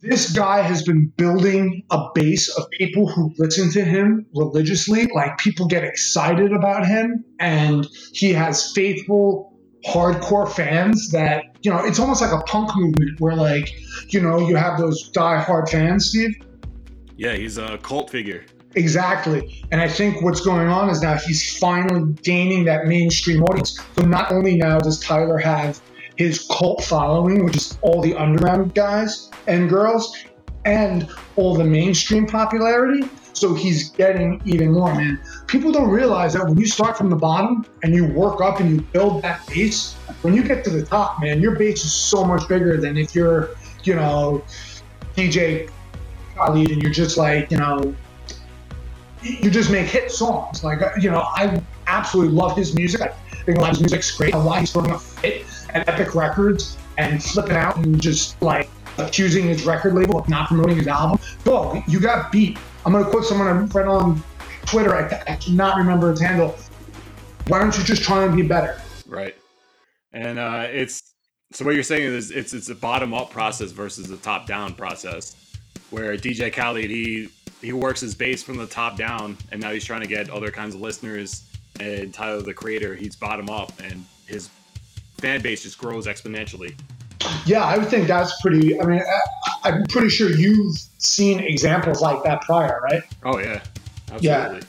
This 0.00 0.32
guy 0.32 0.60
has 0.60 0.82
been 0.82 1.10
building 1.16 1.82
a 1.90 2.08
base 2.14 2.54
of 2.56 2.68
people 2.70 3.08
who 3.08 3.32
listen 3.38 3.70
to 3.72 3.82
him 3.82 4.26
religiously. 4.34 5.08
Like 5.14 5.38
people 5.38 5.66
get 5.66 5.82
excited 5.82 6.52
about 6.52 6.86
him, 6.86 7.24
and 7.40 7.88
he 8.12 8.32
has 8.34 8.70
faithful, 8.72 9.58
hardcore 9.86 10.50
fans 10.50 11.10
that, 11.12 11.44
you 11.62 11.70
know, 11.70 11.82
it's 11.82 11.98
almost 11.98 12.20
like 12.20 12.32
a 12.32 12.42
punk 12.44 12.70
movement 12.76 13.18
where, 13.18 13.34
like, 13.34 13.70
you 14.08 14.20
know, 14.20 14.46
you 14.46 14.56
have 14.56 14.78
those 14.78 15.08
die-hard 15.10 15.70
fans, 15.70 16.10
Steve. 16.10 16.34
Yeah, 17.16 17.32
he's 17.32 17.56
a 17.56 17.78
cult 17.78 18.10
figure. 18.10 18.44
Exactly. 18.74 19.64
And 19.70 19.80
I 19.80 19.88
think 19.88 20.20
what's 20.20 20.40
going 20.40 20.68
on 20.68 20.90
is 20.90 21.00
now 21.00 21.16
he's 21.16 21.56
finally 21.58 22.12
gaining 22.22 22.64
that 22.64 22.86
mainstream 22.86 23.42
audience. 23.44 23.78
So 23.96 24.02
not 24.02 24.32
only 24.32 24.56
now 24.56 24.78
does 24.80 24.98
Tyler 25.00 25.38
have 25.38 25.80
his 26.16 26.46
cult 26.50 26.84
following, 26.84 27.44
which 27.44 27.56
is 27.56 27.78
all 27.82 28.00
the 28.00 28.14
underground 28.14 28.74
guys 28.74 29.30
and 29.46 29.68
girls, 29.68 30.16
and 30.64 31.08
all 31.36 31.54
the 31.54 31.64
mainstream 31.64 32.26
popularity. 32.26 33.08
So 33.32 33.52
he's 33.52 33.90
getting 33.90 34.40
even 34.44 34.72
more, 34.72 34.94
man. 34.94 35.20
People 35.48 35.72
don't 35.72 35.90
realize 35.90 36.34
that 36.34 36.44
when 36.46 36.56
you 36.56 36.66
start 36.66 36.96
from 36.96 37.10
the 37.10 37.16
bottom 37.16 37.66
and 37.82 37.92
you 37.92 38.06
work 38.06 38.40
up 38.40 38.60
and 38.60 38.70
you 38.70 38.80
build 38.80 39.22
that 39.22 39.44
base, 39.48 39.94
when 40.22 40.34
you 40.34 40.44
get 40.44 40.62
to 40.64 40.70
the 40.70 40.86
top, 40.86 41.20
man, 41.20 41.40
your 41.40 41.56
base 41.56 41.84
is 41.84 41.92
so 41.92 42.24
much 42.24 42.48
bigger 42.48 42.76
than 42.76 42.96
if 42.96 43.14
you're, 43.14 43.50
you 43.82 43.96
know, 43.96 44.44
DJ 45.16 45.68
Khaled 46.36 46.70
and 46.70 46.80
you're 46.80 46.92
just 46.92 47.16
like, 47.16 47.50
you 47.50 47.56
know, 47.56 47.94
you 49.20 49.50
just 49.50 49.70
make 49.70 49.86
hit 49.86 50.12
songs. 50.12 50.62
Like, 50.62 50.80
uh, 50.80 50.90
you 51.00 51.10
know, 51.10 51.22
I 51.34 51.60
absolutely 51.88 52.34
love 52.34 52.56
his 52.56 52.74
music. 52.74 53.00
I 53.00 53.08
think 53.44 53.58
a 53.58 53.60
lot 53.60 53.70
of 53.70 53.78
his 53.78 53.80
music's 53.80 54.16
great. 54.16 54.34
A 54.34 54.38
lot 54.38 54.60
he's 54.60 54.70
throwing 54.70 54.92
a 54.92 54.98
fit 54.98 55.44
at 55.74 55.88
Epic 55.88 56.14
Records 56.14 56.78
and 56.96 57.22
flipping 57.22 57.56
out 57.56 57.76
and 57.76 58.00
just 58.00 58.40
like 58.40 58.70
accusing 58.98 59.44
his 59.44 59.64
record 59.66 59.94
label 59.94 60.18
of 60.18 60.28
not 60.28 60.48
promoting 60.48 60.76
his 60.76 60.86
album. 60.86 61.18
Dog, 61.44 61.82
you 61.86 62.00
got 62.00 62.30
beat. 62.32 62.58
I'm 62.86 62.92
gonna 62.92 63.10
quote 63.10 63.24
someone 63.24 63.48
I 63.48 63.52
read 63.52 63.86
on 63.86 64.22
Twitter. 64.66 64.94
I, 64.94 65.32
I 65.32 65.36
cannot 65.36 65.76
remember 65.76 66.10
his 66.10 66.20
handle. 66.20 66.56
Why 67.48 67.58
don't 67.58 67.76
you 67.76 67.84
just 67.84 68.02
try 68.02 68.24
and 68.24 68.34
be 68.34 68.42
better? 68.42 68.80
Right. 69.06 69.34
And 70.12 70.38
uh, 70.38 70.68
it's 70.70 71.14
so 71.52 71.64
what 71.64 71.74
you're 71.74 71.84
saying 71.84 72.02
is 72.02 72.30
it's 72.30 72.52
it's 72.54 72.68
a 72.68 72.74
bottom 72.74 73.12
up 73.12 73.30
process 73.30 73.72
versus 73.72 74.10
a 74.10 74.16
top 74.16 74.46
down 74.46 74.74
process, 74.74 75.56
where 75.90 76.16
DJ 76.16 76.52
Khaled 76.52 76.90
he 76.90 77.28
he 77.60 77.72
works 77.72 78.00
his 78.00 78.14
base 78.14 78.42
from 78.42 78.56
the 78.56 78.66
top 78.66 78.96
down, 78.96 79.36
and 79.50 79.60
now 79.60 79.70
he's 79.70 79.84
trying 79.84 80.02
to 80.02 80.06
get 80.06 80.30
other 80.30 80.50
kinds 80.50 80.74
of 80.74 80.80
listeners. 80.80 81.50
And 81.80 82.14
Tyler 82.14 82.40
the 82.40 82.54
Creator, 82.54 82.94
he's 82.94 83.16
bottom 83.16 83.50
up, 83.50 83.72
and 83.82 84.04
his 84.26 84.48
fan 85.18 85.40
base 85.42 85.62
just 85.62 85.78
grows 85.78 86.06
exponentially. 86.06 86.74
Yeah, 87.46 87.64
I 87.64 87.78
would 87.78 87.88
think 87.88 88.06
that's 88.06 88.40
pretty. 88.42 88.78
I 88.80 88.84
mean, 88.84 89.00
I, 89.00 89.70
I'm 89.70 89.84
pretty 89.86 90.08
sure 90.10 90.30
you've 90.30 90.76
seen 90.98 91.40
examples 91.40 92.02
like 92.02 92.22
that 92.24 92.42
prior, 92.42 92.80
right? 92.82 93.02
Oh 93.24 93.38
yeah, 93.38 93.60
Yeah. 94.20 94.36
absolutely. 94.40 94.68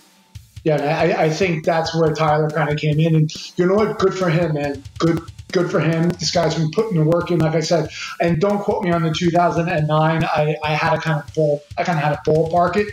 Yeah, 0.64 0.75
and 0.82 1.14
I, 1.14 1.24
I 1.25 1.30
think 1.30 1.64
that's 1.64 1.94
where 1.96 2.12
Tyler 2.14 2.50
kind 2.50 2.70
of 2.72 2.78
came 2.78 3.00
in, 3.00 3.14
and 3.16 3.32
you 3.58 3.68
know 3.68 3.75
what? 3.75 4.00
Good 4.00 4.16
for 4.16 4.30
him, 4.32 4.56
man. 4.56 4.82
Good, 4.98 5.22
good 5.52 5.70
for 5.70 5.80
him. 5.80 6.10
This 6.10 6.32
guy's 6.32 6.56
been 6.56 6.72
putting 6.72 6.98
the 6.98 7.04
work 7.04 7.30
in, 7.30 7.38
like 7.38 7.54
I 7.54 7.60
said. 7.60 7.90
And 8.20 8.42
don't 8.42 8.58
quote 8.60 8.84
me 8.84 8.92
on 8.92 9.04
the 9.04 9.12
2009. 9.14 10.24
I, 10.24 10.56
I 10.64 10.72
had 10.74 10.94
a 10.94 10.98
kind 10.98 11.22
of 11.22 11.32
ball, 11.36 11.62
I 11.78 11.84
kind 11.84 12.00
of 12.00 12.04
had 12.04 12.14
a 12.14 12.22
ballpark 12.28 12.78
it, 12.78 12.88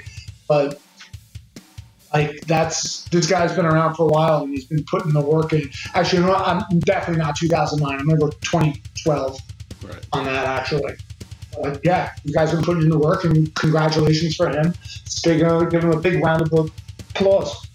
but 0.47 0.82
like 2.13 2.41
that's 2.47 3.05
this 3.05 3.27
guy's 3.29 3.55
been 3.55 3.67
around 3.67 3.95
for 3.95 4.05
a 4.05 4.13
while 4.13 4.43
and 4.43 4.51
he's 4.53 4.67
been 4.67 4.85
putting 4.85 5.13
the 5.13 5.21
work 5.21 5.53
in. 5.53 5.71
Actually, 5.95 6.23
you 6.23 6.27
know? 6.29 6.35
I'm 6.35 6.63
definitely 6.81 7.23
not 7.23 7.37
2009. 7.37 7.99
I'm 7.99 8.07
gonna 8.07 8.19
go 8.21 8.29
2012 8.43 9.39
Right. 9.83 10.07
on 10.13 10.25
that 10.27 10.47
actually. 10.47 10.95
But 11.61 11.81
yeah, 11.85 12.13
you 12.25 12.33
guys 12.33 12.51
have 12.51 12.61
been 12.61 12.65
putting 12.65 12.83
in 12.85 12.89
the 12.89 12.99
work, 12.99 13.25
and 13.25 13.55
congratulations 13.55 14.37
for 14.37 14.49
him. 14.49 14.73
Big, 15.25 15.43
uh, 15.43 15.65
give 15.65 15.85
him 15.85 15.93
a 15.93 16.01
big 16.01 16.23
round 16.23 16.43
of 16.43 16.71
applause. 17.11 17.67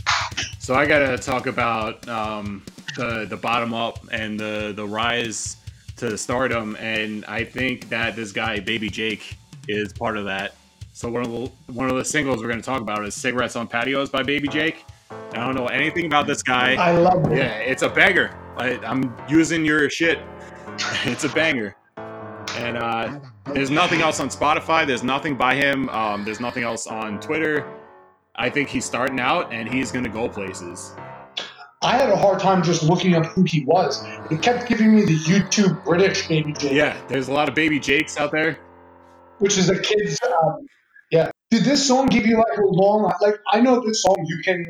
So 0.60 0.74
I 0.74 0.86
gotta 0.86 1.18
talk 1.18 1.48
about 1.48 2.08
um, 2.10 2.64
the 2.96 3.26
the 3.30 3.38
bottom 3.38 3.74
up 3.74 4.00
and 4.12 4.40
the 4.40 4.74
the 4.76 4.86
rise 4.86 5.58
to 5.98 6.18
stardom, 6.18 6.76
and 6.78 7.24
I 7.26 7.44
think 7.44 7.90
that 7.90 8.16
this 8.16 8.32
guy 8.32 8.60
Baby 8.60 8.90
Jake 8.90 9.38
is 9.68 9.94
part 9.94 10.18
of 10.18 10.26
that. 10.26 10.56
So 10.98 11.12
one 11.12 11.24
of 11.24 11.30
the 11.32 11.52
one 11.74 11.92
of 11.92 11.96
the 11.96 12.04
singles 12.04 12.42
we're 12.42 12.50
gonna 12.50 12.60
talk 12.64 12.82
about 12.82 13.06
is 13.06 13.14
"Cigarettes 13.14 13.56
on 13.56 13.68
Patios" 13.68 14.10
by 14.10 14.24
Baby 14.24 14.48
Jake. 14.48 14.84
I 15.12 15.46
don't 15.46 15.54
know 15.54 15.68
anything 15.68 16.08
about 16.08 16.26
this 16.26 16.42
guy. 16.42 16.74
I 16.74 16.94
love 16.94 17.32
it. 17.32 17.38
Yeah, 17.38 17.54
it's 17.60 17.84
a 17.84 17.90
banger. 17.90 18.36
I, 18.58 18.80
I'm 18.84 19.16
using 19.30 19.64
your 19.64 19.92
shit. 19.92 20.18
It's 21.06 21.24
a 21.24 21.30
banger. 21.30 21.76
And 22.56 22.78
uh, 22.78 23.20
there's 23.54 23.70
nothing 23.70 24.02
else 24.02 24.20
on 24.20 24.30
Spotify. 24.30 24.88
There's 24.88 25.04
nothing 25.04 25.38
by 25.38 25.54
him. 25.54 25.88
Um, 25.90 26.26
there's 26.26 26.40
nothing 26.40 26.64
else 26.64 26.88
on 26.88 27.20
Twitter. 27.20 27.64
I 28.36 28.50
think 28.50 28.68
he's 28.68 28.84
starting 28.84 29.20
out 29.20 29.54
and 29.54 29.72
he's 29.72 29.92
going 29.92 30.04
to 30.04 30.10
go 30.10 30.28
places. 30.28 30.96
I 31.84 31.96
had 31.96 32.10
a 32.10 32.16
hard 32.16 32.40
time 32.40 32.64
just 32.64 32.82
looking 32.82 33.14
up 33.14 33.28
who 33.28 33.44
he 33.44 33.64
was. 33.66 34.04
It 34.32 34.42
kept 34.42 34.68
giving 34.68 34.96
me 34.96 35.06
the 35.06 35.18
YouTube 35.18 35.84
British 35.86 36.28
Baby 36.28 36.54
Jake, 36.54 36.72
Yeah, 36.72 37.00
there's 37.08 37.28
a 37.28 37.34
lot 37.34 37.50
of 37.50 37.54
baby 37.54 37.80
Jakes 37.80 38.18
out 38.18 38.32
there. 38.32 38.58
which 39.38 39.60
is 39.60 39.70
a 39.70 39.80
kid's. 39.80 40.20
Um, 40.24 40.68
yeah. 41.12 41.32
Did 41.50 41.64
this 41.64 41.88
song 41.88 42.08
give 42.08 42.26
you 42.26 42.38
like 42.38 42.58
a 42.58 42.66
long, 42.66 43.10
like 43.22 43.36
I 43.54 43.62
know 43.62 43.80
this 43.80 44.02
song 44.02 44.18
you 44.28 44.40
can 44.44 44.66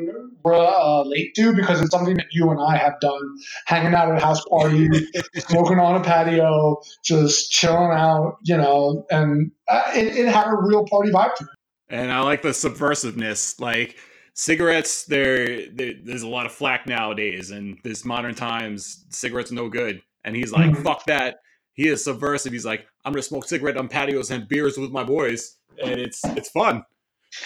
relate 0.45 1.33
to 1.35 1.53
because 1.55 1.81
it's 1.81 1.89
something 1.89 2.15
that 2.17 2.27
you 2.31 2.51
and 2.51 2.59
I 2.61 2.77
have 2.77 2.99
done, 2.99 3.35
hanging 3.65 3.95
out 3.95 4.09
at 4.09 4.17
a 4.17 4.23
house 4.23 4.43
party, 4.45 4.87
smoking 5.37 5.79
on 5.79 5.99
a 5.99 6.03
patio, 6.03 6.79
just 7.03 7.51
chilling 7.51 7.91
out, 7.97 8.37
you 8.43 8.57
know, 8.57 9.07
and 9.09 9.51
uh, 9.67 9.91
it, 9.95 10.15
it 10.17 10.27
had 10.27 10.47
a 10.47 10.55
real 10.55 10.85
party 10.85 11.09
vibe 11.09 11.33
to 11.35 11.45
it. 11.45 11.49
And 11.89 12.11
I 12.11 12.19
like 12.21 12.43
the 12.43 12.49
subversiveness. 12.49 13.59
Like 13.59 13.97
cigarettes, 14.35 15.05
there 15.05 15.67
there's 15.71 16.21
a 16.21 16.27
lot 16.27 16.45
of 16.45 16.51
flack 16.51 16.85
nowadays, 16.85 17.49
and 17.49 17.79
this 17.83 18.05
modern 18.05 18.35
times, 18.35 19.05
cigarettes 19.09 19.51
are 19.51 19.55
no 19.55 19.67
good. 19.69 20.01
And 20.23 20.35
he's 20.35 20.51
like, 20.51 20.71
Mhm. 20.71 20.83
fuck 20.83 21.05
that. 21.05 21.37
He 21.73 21.87
is 21.87 22.03
subversive. 22.03 22.51
He's 22.53 22.65
like, 22.65 22.85
I'm 23.07 23.13
gonna 23.13 23.23
smoke 23.23 23.47
cigarette 23.47 23.77
on 23.77 23.87
patios 23.87 24.31
and 24.31 24.49
beers 24.49 24.77
with 24.77 24.91
my 24.91 25.01
boys, 25.05 25.55
and 25.81 25.97
it's 25.97 26.25
it's 26.25 26.49
fun. 26.49 26.83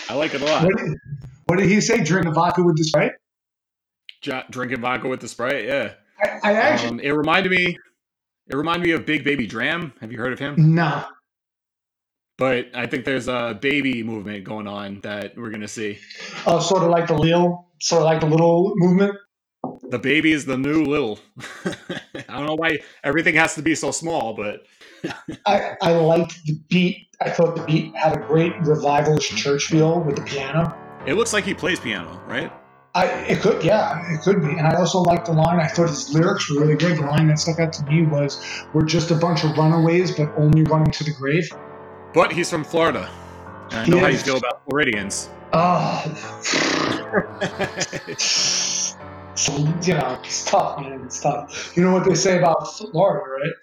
I 0.09 0.15
like 0.15 0.33
it 0.33 0.41
a 0.41 0.45
lot. 0.45 0.63
What 0.63 0.75
did, 0.75 0.97
what 1.45 1.59
did 1.59 1.69
he 1.69 1.79
say? 1.81 2.03
Drink 2.03 2.25
a 2.25 2.31
vodka 2.31 2.63
with 2.63 2.77
the 2.77 2.83
Sprite? 2.83 3.11
Drinking 4.49 4.81
vodka 4.81 5.07
with 5.07 5.19
the 5.19 5.27
Sprite, 5.27 5.65
yeah. 5.65 5.93
I, 6.23 6.39
I 6.51 6.53
actually 6.53 6.89
Um, 6.89 6.99
it 7.01 7.11
reminded 7.11 7.51
me, 7.51 7.77
it 8.47 8.55
reminded 8.55 8.87
me 8.87 8.93
of 8.93 9.05
Big 9.05 9.23
Baby 9.23 9.45
Dram. 9.45 9.93
Have 10.01 10.11
you 10.11 10.17
heard 10.17 10.33
of 10.33 10.39
him? 10.39 10.55
no. 10.57 11.05
But 12.39 12.69
I 12.73 12.87
think 12.87 13.05
there's 13.05 13.27
a 13.27 13.55
baby 13.61 14.01
movement 14.01 14.43
going 14.45 14.67
on 14.67 15.01
that 15.01 15.37
we're 15.37 15.51
gonna 15.51 15.67
see. 15.67 15.99
Oh, 16.47 16.59
sort 16.59 16.81
of 16.81 16.89
like 16.89 17.05
the 17.05 17.13
Lil, 17.13 17.67
sort 17.79 18.01
of 18.01 18.05
like 18.05 18.19
the 18.21 18.25
little 18.25 18.73
movement. 18.77 19.15
The 19.89 19.99
baby 19.99 20.31
is 20.31 20.45
the 20.45 20.57
new 20.57 20.83
little. 20.85 21.19
I 21.65 22.37
don't 22.37 22.45
know 22.45 22.55
why 22.55 22.79
everything 23.03 23.35
has 23.35 23.55
to 23.55 23.61
be 23.61 23.75
so 23.75 23.91
small, 23.91 24.33
but 24.33 24.65
I, 25.45 25.75
I 25.81 25.93
liked 25.93 26.43
the 26.45 26.59
beat. 26.69 27.07
I 27.19 27.29
thought 27.29 27.55
the 27.55 27.63
beat 27.63 27.95
had 27.95 28.17
a 28.17 28.19
great 28.25 28.53
revivalist 28.61 29.35
church 29.37 29.65
feel 29.65 29.99
with 29.99 30.15
the 30.15 30.23
piano. 30.23 30.75
it 31.05 31.13
looks 31.13 31.33
like 31.33 31.43
he 31.43 31.53
plays 31.53 31.79
piano, 31.79 32.21
right? 32.25 32.51
I 32.93 33.05
it 33.05 33.39
could 33.39 33.63
yeah 33.63 34.13
it 34.13 34.21
could 34.21 34.41
be, 34.41 34.49
and 34.49 34.67
I 34.67 34.75
also 34.75 34.99
liked 34.99 35.27
the 35.27 35.31
line. 35.31 35.59
I 35.59 35.67
thought 35.67 35.87
his 35.87 36.13
lyrics 36.13 36.49
were 36.49 36.59
really 36.59 36.75
good. 36.75 36.97
The 36.97 37.05
line 37.05 37.27
that 37.27 37.39
stuck 37.39 37.59
out 37.59 37.71
to 37.73 37.85
me 37.85 38.05
was, 38.05 38.43
"We're 38.73 38.85
just 38.85 39.11
a 39.11 39.15
bunch 39.15 39.45
of 39.45 39.57
runaways, 39.57 40.11
but 40.17 40.29
only 40.37 40.63
running 40.63 40.91
to 40.91 41.03
the 41.05 41.11
grave." 41.13 41.49
But 42.13 42.33
he's 42.33 42.49
from 42.49 42.65
Florida. 42.65 43.09
And 43.71 43.79
I 43.79 43.85
know 43.85 43.99
how 43.99 44.07
you 44.07 44.17
feel 44.17 44.37
about 44.37 44.65
Floridians. 44.65 45.29
Oh, 45.53 46.03
you 49.49 49.93
know 49.95 50.19
it's 50.23 50.45
tough, 50.45 50.79
man. 50.81 51.03
It's 51.05 51.21
tough. 51.21 51.73
You 51.77 51.83
know 51.83 51.93
what 51.93 52.05
they 52.05 52.15
say 52.15 52.39
about 52.39 52.67
Florida, 52.77 53.25
right? 53.29 53.53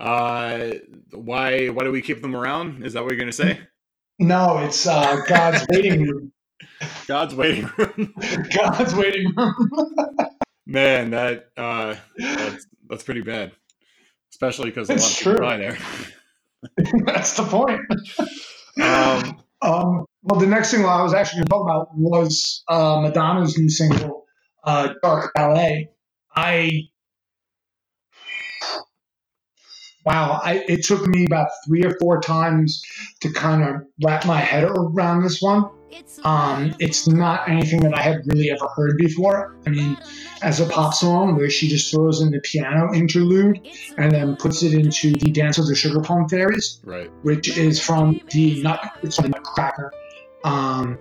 uh, 0.00 0.70
why 1.12 1.68
why 1.68 1.84
do 1.84 1.92
we 1.92 2.02
keep 2.02 2.22
them 2.22 2.36
around? 2.36 2.84
Is 2.84 2.94
that 2.94 3.04
what 3.04 3.12
you're 3.12 3.20
gonna 3.20 3.32
say? 3.32 3.60
No, 4.20 4.58
it's 4.58 4.86
uh, 4.86 5.22
God's 5.28 5.66
waiting 5.70 6.02
room. 6.02 6.32
God's 7.08 7.34
waiting 7.34 7.70
room. 7.78 8.14
God's 8.54 8.94
waiting 8.94 9.32
room. 9.36 9.54
Man, 10.66 11.10
that 11.10 11.50
uh, 11.56 11.96
that's 12.36 12.66
that's 12.88 13.04
pretty 13.04 13.22
bad. 13.22 13.52
Especially 14.32 14.70
because 14.70 14.90
a 14.90 14.94
lot 14.94 15.12
of 15.12 15.16
It's 15.16 15.18
people 15.18 15.36
true. 15.36 15.38
die 15.38 15.58
there. 15.58 15.78
That's 17.06 17.36
the 17.36 17.44
point. 17.44 17.80
Um, 18.80 19.42
Um, 19.62 20.06
Well, 20.22 20.40
the 20.40 20.46
next 20.48 20.70
single 20.70 20.90
I 20.90 21.02
was 21.02 21.14
actually 21.14 21.38
going 21.40 21.46
to 21.46 21.50
talk 21.50 21.62
about 21.64 21.88
was 21.96 22.64
uh, 22.68 23.00
Madonna's 23.02 23.58
new 23.58 23.70
single, 23.70 24.26
uh, 24.64 24.94
"Dark 25.02 25.32
Ballet." 25.34 25.90
I 26.34 26.88
wow, 30.04 30.40
I, 30.42 30.64
it 30.68 30.84
took 30.84 31.06
me 31.06 31.24
about 31.26 31.48
three 31.66 31.84
or 31.84 31.94
four 32.00 32.20
times 32.20 32.82
to 33.20 33.32
kind 33.32 33.62
of 33.62 33.82
wrap 34.02 34.24
my 34.26 34.38
head 34.38 34.64
around 34.64 35.22
this 35.22 35.40
one. 35.42 35.70
Um, 36.22 36.74
it's 36.78 37.08
not 37.08 37.48
anything 37.48 37.80
that 37.80 37.96
I 37.96 38.02
had 38.02 38.20
really 38.26 38.50
ever 38.50 38.68
heard 38.76 38.96
before. 38.98 39.56
I 39.66 39.70
mean, 39.70 39.96
as 40.42 40.60
a 40.60 40.66
pop 40.66 40.94
song 40.94 41.36
where 41.36 41.48
she 41.50 41.66
just 41.68 41.90
throws 41.90 42.20
in 42.20 42.30
the 42.30 42.40
piano 42.40 42.92
interlude 42.94 43.66
and 43.96 44.12
then 44.12 44.36
puts 44.36 44.62
it 44.62 44.74
into 44.74 45.12
the 45.12 45.30
Dance 45.30 45.58
of 45.58 45.66
the 45.66 45.74
Sugar 45.74 46.00
Plum 46.00 46.28
Fairies, 46.28 46.80
Right. 46.84 47.10
which 47.22 47.56
is 47.56 47.82
from 47.82 48.20
the 48.30 48.62
Nut, 48.62 48.80
it's 49.02 49.16
from 49.16 49.30
the 49.30 49.38
Nutcracker. 49.38 49.92
Um, 50.44 50.98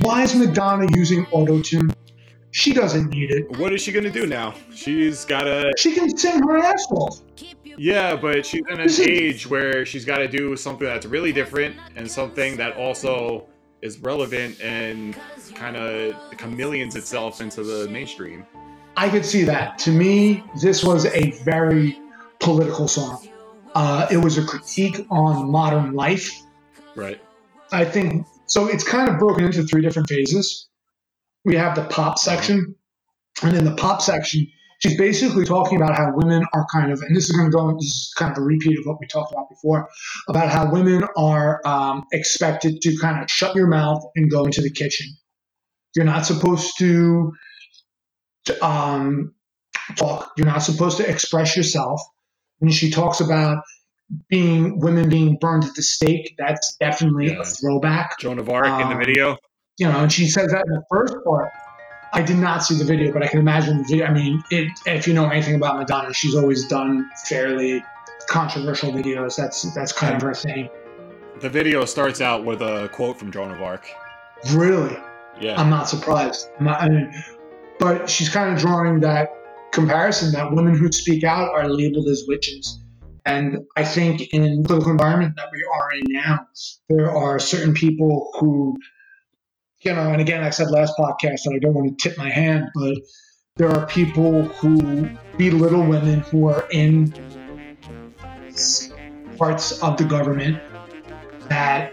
why 0.00 0.22
is 0.24 0.34
Madonna 0.34 0.86
using 0.94 1.26
auto 1.30 1.62
tune? 1.62 1.90
She 2.50 2.72
doesn't 2.72 3.10
need 3.10 3.30
it. 3.30 3.58
What 3.58 3.72
is 3.72 3.82
she 3.82 3.92
gonna 3.92 4.10
do 4.10 4.26
now? 4.26 4.54
She's 4.74 5.24
gotta. 5.24 5.72
She 5.76 5.94
can 5.94 6.16
sing 6.16 6.42
her 6.42 6.58
ass 6.58 6.86
off. 6.90 7.20
Yeah, 7.78 8.16
but 8.16 8.44
she's 8.44 8.62
in 8.68 8.80
an 8.80 8.90
age 9.00 9.46
where 9.46 9.86
she's 9.86 10.04
got 10.04 10.18
to 10.18 10.26
do 10.26 10.56
something 10.56 10.84
that's 10.84 11.06
really 11.06 11.32
different 11.32 11.76
and 11.94 12.10
something 12.10 12.56
that 12.56 12.76
also 12.76 13.46
is 13.82 14.00
relevant 14.00 14.60
and 14.60 15.16
kind 15.54 15.76
of 15.76 16.16
chameleons 16.36 16.96
itself 16.96 17.40
into 17.40 17.62
the 17.62 17.88
mainstream. 17.88 18.44
I 18.96 19.08
could 19.08 19.24
see 19.24 19.44
that. 19.44 19.78
To 19.80 19.92
me, 19.92 20.42
this 20.60 20.82
was 20.82 21.06
a 21.06 21.30
very 21.44 22.00
political 22.40 22.88
song. 22.88 23.28
Uh, 23.76 24.08
it 24.10 24.16
was 24.16 24.38
a 24.38 24.44
critique 24.44 25.06
on 25.10 25.48
modern 25.48 25.92
life. 25.94 26.42
Right. 26.96 27.20
I 27.70 27.84
think 27.84 28.26
so. 28.46 28.66
It's 28.66 28.82
kind 28.82 29.08
of 29.08 29.20
broken 29.20 29.44
into 29.44 29.62
three 29.62 29.82
different 29.82 30.08
phases. 30.08 30.67
We 31.44 31.54
have 31.56 31.74
the 31.76 31.84
pop 31.84 32.18
section, 32.18 32.74
and 33.42 33.56
in 33.56 33.64
the 33.64 33.74
pop 33.74 34.02
section, 34.02 34.46
she's 34.80 34.96
basically 34.98 35.44
talking 35.44 35.76
about 35.80 35.96
how 35.96 36.12
women 36.14 36.44
are 36.52 36.66
kind 36.72 36.92
of, 36.92 37.00
and 37.02 37.16
this 37.16 37.28
is 37.30 37.36
going 37.36 37.50
to 37.50 37.56
go, 37.56 37.72
this 37.74 37.84
is 37.84 38.12
kind 38.16 38.32
of 38.32 38.38
a 38.38 38.42
repeat 38.42 38.78
of 38.78 38.84
what 38.84 38.98
we 39.00 39.06
talked 39.06 39.32
about 39.32 39.48
before, 39.48 39.88
about 40.28 40.48
how 40.50 40.70
women 40.70 41.04
are 41.16 41.60
um, 41.64 42.04
expected 42.12 42.80
to 42.82 42.96
kind 42.98 43.22
of 43.22 43.30
shut 43.30 43.54
your 43.54 43.66
mouth 43.66 44.02
and 44.16 44.30
go 44.30 44.44
into 44.44 44.60
the 44.60 44.70
kitchen. 44.70 45.06
You're 45.94 46.04
not 46.04 46.26
supposed 46.26 46.72
to 46.78 47.32
to, 48.46 48.64
um, 48.66 49.34
talk. 49.96 50.32
You're 50.36 50.46
not 50.46 50.62
supposed 50.62 50.98
to 50.98 51.08
express 51.08 51.56
yourself. 51.56 52.00
When 52.58 52.70
she 52.70 52.90
talks 52.90 53.20
about 53.20 53.62
being 54.28 54.80
women 54.80 55.08
being 55.08 55.36
burned 55.40 55.64
at 55.64 55.74
the 55.74 55.82
stake, 55.82 56.34
that's 56.38 56.76
definitely 56.80 57.28
Yeah. 57.28 57.40
a 57.40 57.44
throwback. 57.44 58.18
Joan 58.18 58.38
of 58.38 58.48
Arc 58.48 58.66
in 58.66 58.88
the 58.88 58.94
Um, 58.94 58.98
video. 58.98 59.36
You 59.78 59.86
know, 59.88 60.00
and 60.00 60.12
she 60.12 60.26
says 60.26 60.50
that 60.50 60.64
in 60.66 60.72
the 60.72 60.82
first 60.90 61.14
part. 61.24 61.50
I 62.12 62.22
did 62.22 62.38
not 62.38 62.62
see 62.62 62.76
the 62.76 62.84
video, 62.84 63.12
but 63.12 63.22
I 63.22 63.28
can 63.28 63.38
imagine 63.38 63.78
the 63.78 63.84
video. 63.84 64.06
I 64.06 64.12
mean, 64.12 64.42
it, 64.50 64.72
if 64.86 65.06
you 65.06 65.12
know 65.14 65.28
anything 65.28 65.54
about 65.54 65.76
Madonna, 65.78 66.12
she's 66.12 66.34
always 66.34 66.66
done 66.66 67.08
fairly 67.28 67.84
controversial 68.28 68.92
videos. 68.92 69.36
That's 69.36 69.72
that's 69.74 69.92
kind 69.92 70.16
of 70.16 70.22
her 70.22 70.34
thing. 70.34 70.70
The 71.40 71.48
video 71.48 71.84
starts 71.84 72.20
out 72.20 72.44
with 72.44 72.62
a 72.62 72.88
quote 72.92 73.18
from 73.18 73.30
Joan 73.30 73.50
of 73.50 73.62
Arc. 73.62 73.86
Really, 74.52 74.96
Yeah. 75.40 75.60
I'm 75.60 75.70
not 75.70 75.88
surprised. 75.88 76.48
I'm 76.58 76.64
not, 76.66 76.80
I 76.82 76.88
mean, 76.88 77.24
but 77.78 78.08
she's 78.10 78.28
kind 78.28 78.52
of 78.52 78.60
drawing 78.60 79.00
that 79.00 79.28
comparison 79.72 80.32
that 80.32 80.52
women 80.52 80.76
who 80.76 80.90
speak 80.90 81.24
out 81.24 81.50
are 81.50 81.68
labeled 81.68 82.08
as 82.08 82.24
witches. 82.26 82.80
And 83.24 83.58
I 83.76 83.84
think 83.84 84.32
in 84.32 84.62
the 84.62 84.66
political 84.66 84.92
environment 84.92 85.34
that 85.36 85.48
we 85.52 85.62
are 85.62 85.92
in 85.92 86.04
now, 86.08 86.46
there 86.88 87.10
are 87.10 87.38
certain 87.38 87.74
people 87.74 88.30
who, 88.40 88.76
you 89.80 89.92
know, 89.94 90.10
and 90.12 90.20
again, 90.20 90.42
I 90.42 90.50
said 90.50 90.70
last 90.70 90.94
podcast 90.98 91.42
that 91.44 91.52
I 91.54 91.58
don't 91.58 91.74
want 91.74 91.98
to 91.98 92.08
tip 92.08 92.18
my 92.18 92.28
hand, 92.28 92.68
but 92.74 92.96
there 93.56 93.70
are 93.70 93.86
people 93.86 94.42
who 94.42 95.08
belittle 95.36 95.84
women 95.84 96.20
who 96.20 96.48
are 96.48 96.66
in 96.70 97.12
parts 99.36 99.80
of 99.82 99.96
the 99.96 100.04
government 100.04 100.60
that 101.48 101.92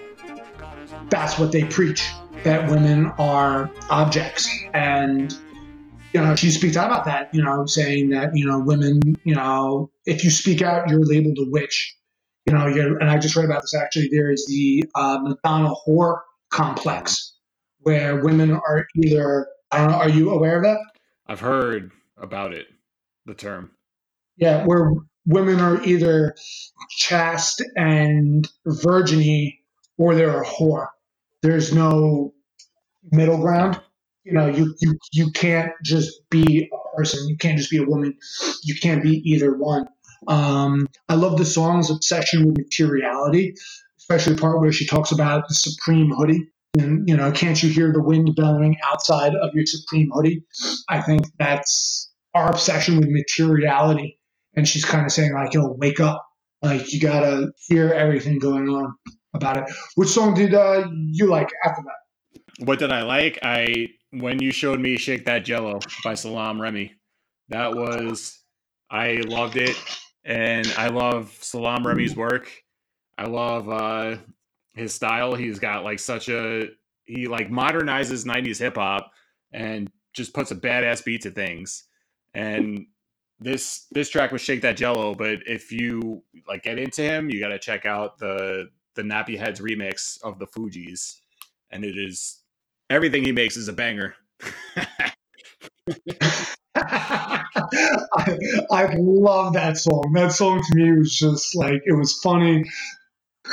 that's 1.10 1.38
what 1.38 1.52
they 1.52 1.64
preach 1.66 2.12
that 2.44 2.70
women 2.70 3.08
are 3.18 3.70
objects. 3.90 4.50
And 4.74 5.36
you 6.14 6.22
know 6.22 6.34
she 6.36 6.50
speaks 6.50 6.78
out 6.78 6.90
about 6.90 7.04
that 7.04 7.30
you 7.34 7.44
know 7.44 7.66
saying 7.66 8.10
that 8.10 8.30
you 8.34 8.46
know 8.46 8.58
women 8.58 9.02
you 9.26 9.36
know 9.36 9.92
if 10.06 10.24
you 10.24 10.30
speak 10.30 10.62
out 10.62 10.90
you're 10.90 11.04
labeled 11.04 11.38
a 11.40 11.50
witch. 11.52 11.94
You 12.46 12.54
know 12.54 12.68
and 12.68 13.10
i 13.10 13.18
just 13.18 13.36
read 13.36 13.46
about 13.46 13.64
this 13.64 13.76
actually 13.76 14.08
there 14.12 14.32
is 14.32 14.46
the 14.48 14.84
uh, 14.94 15.18
madonna 15.20 15.74
whore 15.86 16.20
complex 16.54 17.35
where 17.86 18.22
women 18.24 18.52
are 18.52 18.86
either 19.04 19.48
i 19.72 19.78
don't 19.80 19.92
know 19.92 19.98
are 19.98 20.10
you 20.10 20.32
aware 20.32 20.58
of 20.58 20.64
that? 20.64 20.80
I've 21.28 21.40
heard 21.40 21.92
about 22.18 22.54
it, 22.54 22.68
the 23.26 23.34
term. 23.34 23.72
yeah 24.38 24.66
where 24.66 24.92
women 25.26 25.60
are 25.60 25.82
either 25.84 26.36
chaste 26.98 27.64
and 27.76 28.48
virginy 28.68 29.60
or 29.98 30.14
they're 30.16 30.42
a 30.42 30.46
whore. 30.46 30.88
There's 31.42 31.74
no 31.74 32.34
middle 33.12 33.40
ground. 33.40 33.82
You 34.24 34.34
know 34.34 34.48
you, 34.48 34.76
you 34.82 34.98
you 35.12 35.32
can't 35.32 35.72
just 35.84 36.12
be 36.30 36.70
a 36.72 36.98
person. 36.98 37.28
You 37.28 37.38
can't 37.38 37.58
just 37.58 37.72
be 37.72 37.78
a 37.78 37.84
woman. 37.86 38.18
You 38.64 38.76
can't 38.82 39.04
be 39.04 39.22
either 39.32 39.56
one. 39.58 39.88
Um, 40.28 40.88
i 41.08 41.14
love 41.14 41.38
the 41.38 41.46
song's 41.46 41.92
obsession 41.92 42.46
with 42.48 42.58
materiality 42.58 43.54
especially 44.00 44.34
the 44.34 44.42
part 44.42 44.60
where 44.60 44.72
she 44.72 44.88
talks 44.88 45.12
about 45.12 45.48
the 45.48 45.54
supreme 45.54 46.10
hoodie 46.10 46.50
you 46.80 47.16
know 47.16 47.32
can't 47.32 47.62
you 47.62 47.70
hear 47.70 47.92
the 47.92 48.02
wind 48.02 48.36
bellowing 48.36 48.78
outside 48.86 49.34
of 49.36 49.52
your 49.54 49.66
supreme 49.66 50.10
hoodie? 50.14 50.44
I 50.90 51.02
think 51.02 51.26
that's 51.40 52.12
our 52.34 52.50
obsession 52.50 52.98
with 52.98 53.10
materiality. 53.10 54.20
And 54.56 54.68
she's 54.68 54.86
kind 54.86 55.06
of 55.06 55.12
saying 55.12 55.34
like 55.34 55.54
yo 55.54 55.76
wake 55.78 56.00
up. 56.00 56.26
Like 56.62 56.92
you 56.94 57.00
gotta 57.00 57.52
hear 57.68 57.92
everything 57.92 58.40
going 58.40 58.70
on 58.70 58.96
about 59.34 59.58
it. 59.58 59.66
Which 59.96 60.10
song 60.10 60.34
did 60.34 60.54
uh, 60.54 60.88
you 60.92 61.28
like 61.28 61.50
after 61.64 61.84
that? 61.84 62.66
What 62.66 62.80
did 62.80 62.92
I 62.92 63.04
like? 63.04 63.40
I 63.44 63.90
when 64.12 64.42
you 64.42 64.52
showed 64.52 64.80
me 64.80 64.98
"Shake 64.98 65.26
That 65.26 65.46
Jello" 65.46 65.80
by 66.04 66.14
Salaam 66.16 66.62
Remi, 66.62 66.94
that 67.50 67.76
was 67.76 68.40
I 68.90 69.22
loved 69.26 69.58
it, 69.58 69.78
and 70.24 70.66
I 70.78 70.88
love 70.88 71.38
Salaam 71.42 71.86
Remi's 71.86 72.16
work. 72.16 72.52
I 73.18 73.26
love 73.26 73.70
uh, 73.70 74.18
his 74.76 74.94
style. 74.94 75.36
He's 75.36 75.60
got 75.60 75.84
like 75.84 76.00
such 76.00 76.30
a 76.30 76.70
he 77.06 77.28
like 77.28 77.50
modernizes 77.50 78.26
'90s 78.26 78.60
hip 78.60 78.76
hop 78.76 79.12
and 79.52 79.92
just 80.14 80.34
puts 80.34 80.52
a 80.52 80.56
badass 80.56 81.04
beat 81.04 81.22
to 81.22 81.32
things. 81.32 81.84
And 82.34 82.88
this 83.40 83.88
this 83.92 84.10
track 84.10 84.32
was 84.32 84.42
"Shake 84.42 84.62
That 84.62 84.78
Jello," 84.78 85.16
but 85.16 85.40
if 85.48 85.72
you 85.72 86.24
like 86.48 86.64
get 86.64 86.80
into 86.80 87.02
him, 87.02 87.30
you 87.30 87.40
got 87.40 87.50
to 87.50 87.60
check 87.60 87.86
out 87.86 88.20
the 88.20 88.70
the 88.96 89.04
Nappy 89.04 89.38
Heads 89.38 89.60
remix 89.60 90.22
of 90.24 90.40
the 90.40 90.48
Fugees, 90.48 91.18
and 91.72 91.84
it 91.86 91.98
is 91.98 92.42
everything 92.90 93.24
he 93.24 93.32
makes 93.32 93.58
is 93.58 93.68
a 93.68 93.74
banger. 93.74 94.16
I, 96.76 97.44
I 98.72 98.96
love 98.98 99.54
that 99.54 99.78
song. 99.78 100.12
That 100.14 100.32
song 100.34 100.62
to 100.62 100.76
me 100.76 100.92
was 100.98 101.16
just 101.16 101.56
like 101.56 101.82
it 101.86 101.94
was 101.94 102.20
funny. 102.22 102.64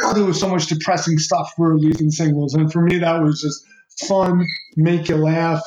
God, 0.01 0.15
there 0.15 0.25
was 0.25 0.41
so 0.41 0.49
much 0.49 0.67
depressing 0.67 1.19
stuff 1.19 1.53
for 1.57 1.75
releasing 1.75 2.11
singles, 2.11 2.55
and 2.55 2.73
for 2.73 2.83
me 2.83 2.99
that 2.99 3.21
was 3.23 3.41
just 3.41 3.65
fun, 4.09 4.45
make 4.77 5.09
you 5.09 5.17
laugh. 5.17 5.63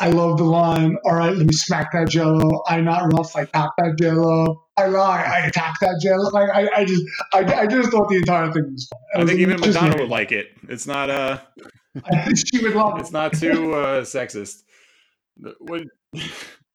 I 0.00 0.10
love 0.10 0.38
the 0.38 0.44
line. 0.44 0.96
All 1.04 1.14
right, 1.16 1.34
let 1.36 1.46
me 1.46 1.52
smack 1.52 1.92
that 1.92 2.08
jello. 2.08 2.62
I 2.68 2.80
not 2.80 3.12
rough. 3.12 3.34
I 3.34 3.46
tap 3.46 3.70
that 3.78 3.96
jello. 3.98 4.64
I 4.76 4.86
lie. 4.86 5.24
I 5.24 5.46
attack 5.46 5.74
that 5.80 6.00
jello. 6.02 6.30
Like 6.30 6.50
I, 6.50 6.68
I 6.80 6.84
just, 6.84 7.02
I, 7.34 7.40
I 7.62 7.66
just 7.66 7.90
thought 7.90 8.08
the 8.08 8.16
entire 8.16 8.52
thing 8.52 8.72
was 8.72 8.88
fun. 8.88 9.00
It 9.14 9.22
I 9.22 9.26
think 9.26 9.40
even 9.40 9.60
Madonna 9.60 9.96
me. 9.96 10.02
would 10.02 10.08
like 10.08 10.30
it. 10.30 10.52
It's 10.68 10.86
not 10.86 11.10
uh 11.10 11.38
I 12.04 12.16
think 12.24 12.38
she 12.46 12.62
would 12.62 12.74
love 12.74 12.96
it. 12.98 13.00
it's 13.00 13.10
not 13.10 13.32
too 13.32 13.74
uh 13.74 14.02
sexist. 14.02 14.62
What 15.58 15.82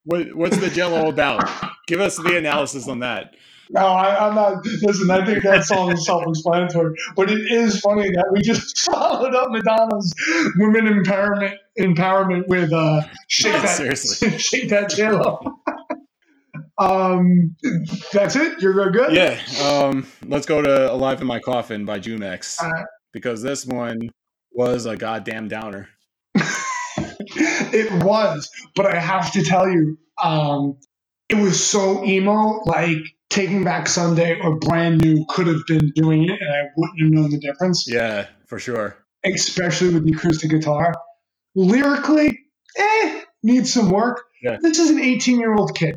what 0.06 0.34
what's 0.36 0.58
the 0.58 0.70
jello 0.70 1.10
about? 1.10 1.50
Give 1.88 2.02
us 2.02 2.18
the 2.18 2.38
analysis 2.38 2.88
on 2.88 3.00
that. 3.00 3.36
No, 3.70 3.88
I, 3.88 4.28
I'm 4.28 4.36
not. 4.36 4.66
Listen, 4.84 5.10
I 5.12 5.26
think 5.26 5.44
that 5.44 5.66
song 5.66 5.92
is 5.92 6.06
self-explanatory, 6.06 6.96
but 7.16 7.32
it 7.32 7.40
is 7.52 7.80
funny 7.80 8.10
that 8.12 8.30
we 8.32 8.42
just 8.42 8.80
followed 8.92 9.34
up 9.36 9.50
Madonna's 9.52 10.14
women 10.58 10.86
empowerment 10.86 11.58
empowerment 11.80 12.48
with 12.48 12.74
uh, 12.74 13.02
"Shake 13.30 13.54
That 13.54 13.70
Seriously. 13.70 14.30
Shake 14.40 14.70
That 14.70 14.90
Jello." 14.90 15.42
um, 16.78 17.56
that's 18.12 18.36
it. 18.36 18.62
You're 18.62 18.92
good. 18.92 19.14
Yeah. 19.14 19.40
Um 19.64 20.08
let's 20.26 20.46
go 20.46 20.62
to 20.62 20.92
Alive 20.92 21.22
in 21.22 21.28
My 21.28 21.40
Coffin 21.40 21.86
by 21.86 22.00
Jumex. 22.00 22.60
Because 23.14 23.42
this 23.42 23.66
one 23.66 24.12
was 24.52 24.86
a 24.86 24.98
goddamn 24.98 25.48
downer. 25.48 25.90
it 27.74 28.04
was, 28.04 28.50
but 28.76 28.86
I 28.86 29.00
have 29.00 29.32
to 29.34 29.44
tell 29.44 29.70
you, 29.70 29.98
um, 30.22 30.78
it 31.30 31.36
was 31.36 31.64
so 31.66 32.04
emo. 32.06 32.62
Like 32.66 32.98
Taking 33.30 33.64
Back 33.64 33.88
Sunday 33.88 34.40
or 34.40 34.60
Brand 34.60 35.02
New 35.02 35.26
could 35.30 35.48
have 35.48 35.66
been 35.68 35.92
doing 35.96 36.24
it, 36.26 36.40
and 36.40 36.50
I 36.50 36.70
wouldn't 36.78 37.02
have 37.02 37.12
known 37.12 37.30
the 37.32 37.40
difference. 37.40 37.86
Yeah, 37.88 38.28
for 38.48 38.60
sure. 38.60 38.98
especially 39.26 39.94
with 39.94 40.06
the 40.06 40.14
acoustic 40.14 40.52
guitar. 40.52 40.94
Lyrically, 41.56 42.40
eh, 42.78 43.22
needs 43.44 43.74
some 43.74 43.90
work. 43.90 44.24
Yeah. 44.42 44.58
This 44.62 44.80
is 44.80 44.90
an 44.92 45.00
18 45.00 45.40
year 45.40 45.54
old 45.54 45.76
kid, 45.76 45.96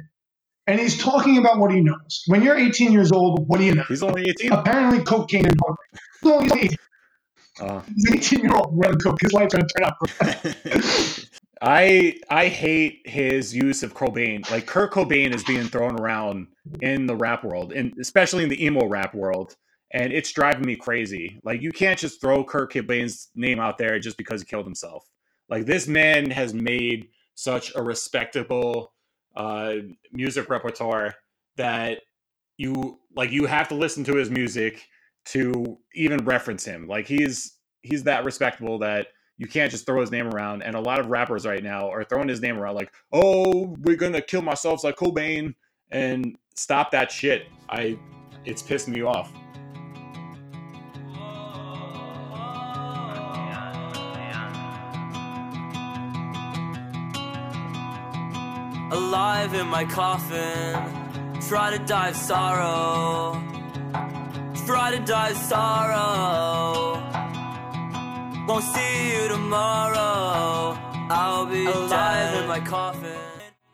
and 0.66 0.80
he's 0.80 0.96
talking 0.98 1.38
about 1.38 1.58
what 1.58 1.72
he 1.72 1.80
knows. 1.82 2.22
When 2.26 2.42
you're 2.42 2.56
18 2.56 2.92
years 2.92 3.12
old, 3.12 3.48
what 3.48 3.58
do 3.58 3.64
you 3.64 3.74
know? 3.74 3.84
He's 3.88 4.02
only 4.02 4.22
18. 4.28 4.52
Apparently, 4.52 5.02
cocaine 5.04 5.46
and 5.46 5.56
heroin. 5.62 5.76
No, 6.22 6.40
he's 6.40 6.64
18. 6.64 6.78
Uh, 7.58 7.80
He's 7.94 8.04
an 8.10 8.16
18 8.18 8.40
year 8.40 8.54
old 8.54 8.68
running 8.72 8.98
coke. 8.98 9.18
His 9.20 9.32
life's 9.32 9.54
gonna 9.54 9.66
turn 9.66 9.84
out. 9.86 11.26
I 11.62 12.18
I 12.30 12.48
hate 12.48 13.02
his 13.06 13.54
use 13.54 13.82
of 13.82 13.94
Cobain. 13.94 14.48
Like 14.50 14.66
Kurt 14.66 14.92
Cobain 14.92 15.34
is 15.34 15.44
being 15.44 15.64
thrown 15.64 15.98
around 16.00 16.48
in 16.80 17.06
the 17.06 17.16
rap 17.16 17.44
world, 17.44 17.72
and 17.72 17.94
especially 18.00 18.42
in 18.42 18.50
the 18.50 18.64
emo 18.64 18.86
rap 18.86 19.14
world, 19.14 19.56
and 19.92 20.12
it's 20.12 20.32
driving 20.32 20.66
me 20.66 20.76
crazy. 20.76 21.40
Like 21.44 21.62
you 21.62 21.72
can't 21.72 21.98
just 21.98 22.20
throw 22.20 22.44
Kurt 22.44 22.72
Cobain's 22.72 23.30
name 23.34 23.58
out 23.60 23.78
there 23.78 23.98
just 23.98 24.18
because 24.18 24.42
he 24.42 24.46
killed 24.46 24.66
himself. 24.66 25.08
Like 25.48 25.64
this 25.66 25.88
man 25.88 26.30
has 26.30 26.52
made 26.52 27.08
such 27.34 27.74
a 27.74 27.82
respectable 27.82 28.92
uh, 29.34 29.74
music 30.12 30.50
repertoire 30.50 31.14
that 31.56 32.00
you 32.58 32.98
like 33.16 33.30
you 33.30 33.46
have 33.46 33.68
to 33.68 33.74
listen 33.74 34.04
to 34.04 34.16
his 34.16 34.30
music 34.30 34.86
to 35.26 35.78
even 35.94 36.24
reference 36.24 36.64
him. 36.64 36.86
Like 36.86 37.06
he's 37.06 37.56
he's 37.82 38.04
that 38.04 38.24
respectable 38.24 38.78
that 38.80 39.08
you 39.38 39.46
can't 39.46 39.70
just 39.70 39.86
throw 39.86 40.00
his 40.00 40.10
name 40.10 40.28
around. 40.28 40.62
And 40.62 40.74
a 40.74 40.80
lot 40.80 40.98
of 40.98 41.06
rappers 41.06 41.46
right 41.46 41.62
now 41.62 41.90
are 41.90 42.04
throwing 42.04 42.28
his 42.28 42.40
name 42.40 42.58
around 42.58 42.74
like, 42.74 42.92
oh, 43.12 43.76
we're 43.82 43.96
gonna 43.96 44.22
kill 44.22 44.48
ourselves 44.48 44.84
like 44.84 44.96
Cobain 44.96 45.54
and 45.90 46.36
stop 46.54 46.90
that 46.92 47.10
shit. 47.10 47.48
I 47.68 47.98
it's 48.44 48.62
pissed 48.62 48.88
me 48.88 49.02
off. 49.02 49.32
alive 59.16 59.54
in 59.54 59.66
my 59.68 59.84
coffin. 59.84 61.40
Try 61.48 61.76
to 61.76 61.84
die 61.84 62.08
of 62.08 62.16
sorrow. 62.16 63.42
Try 64.66 64.96
to 64.96 65.04
die 65.04 65.30
of 65.30 65.36
sorrow. 65.36 67.05
Won't 68.46 68.62
see 68.62 69.12
you 69.12 69.26
tomorrow. 69.26 70.78
I'll 71.10 71.46
be 71.46 71.66
alive 71.66 72.42
in 72.42 72.48
my 72.48 72.60
coffin. 72.60 73.10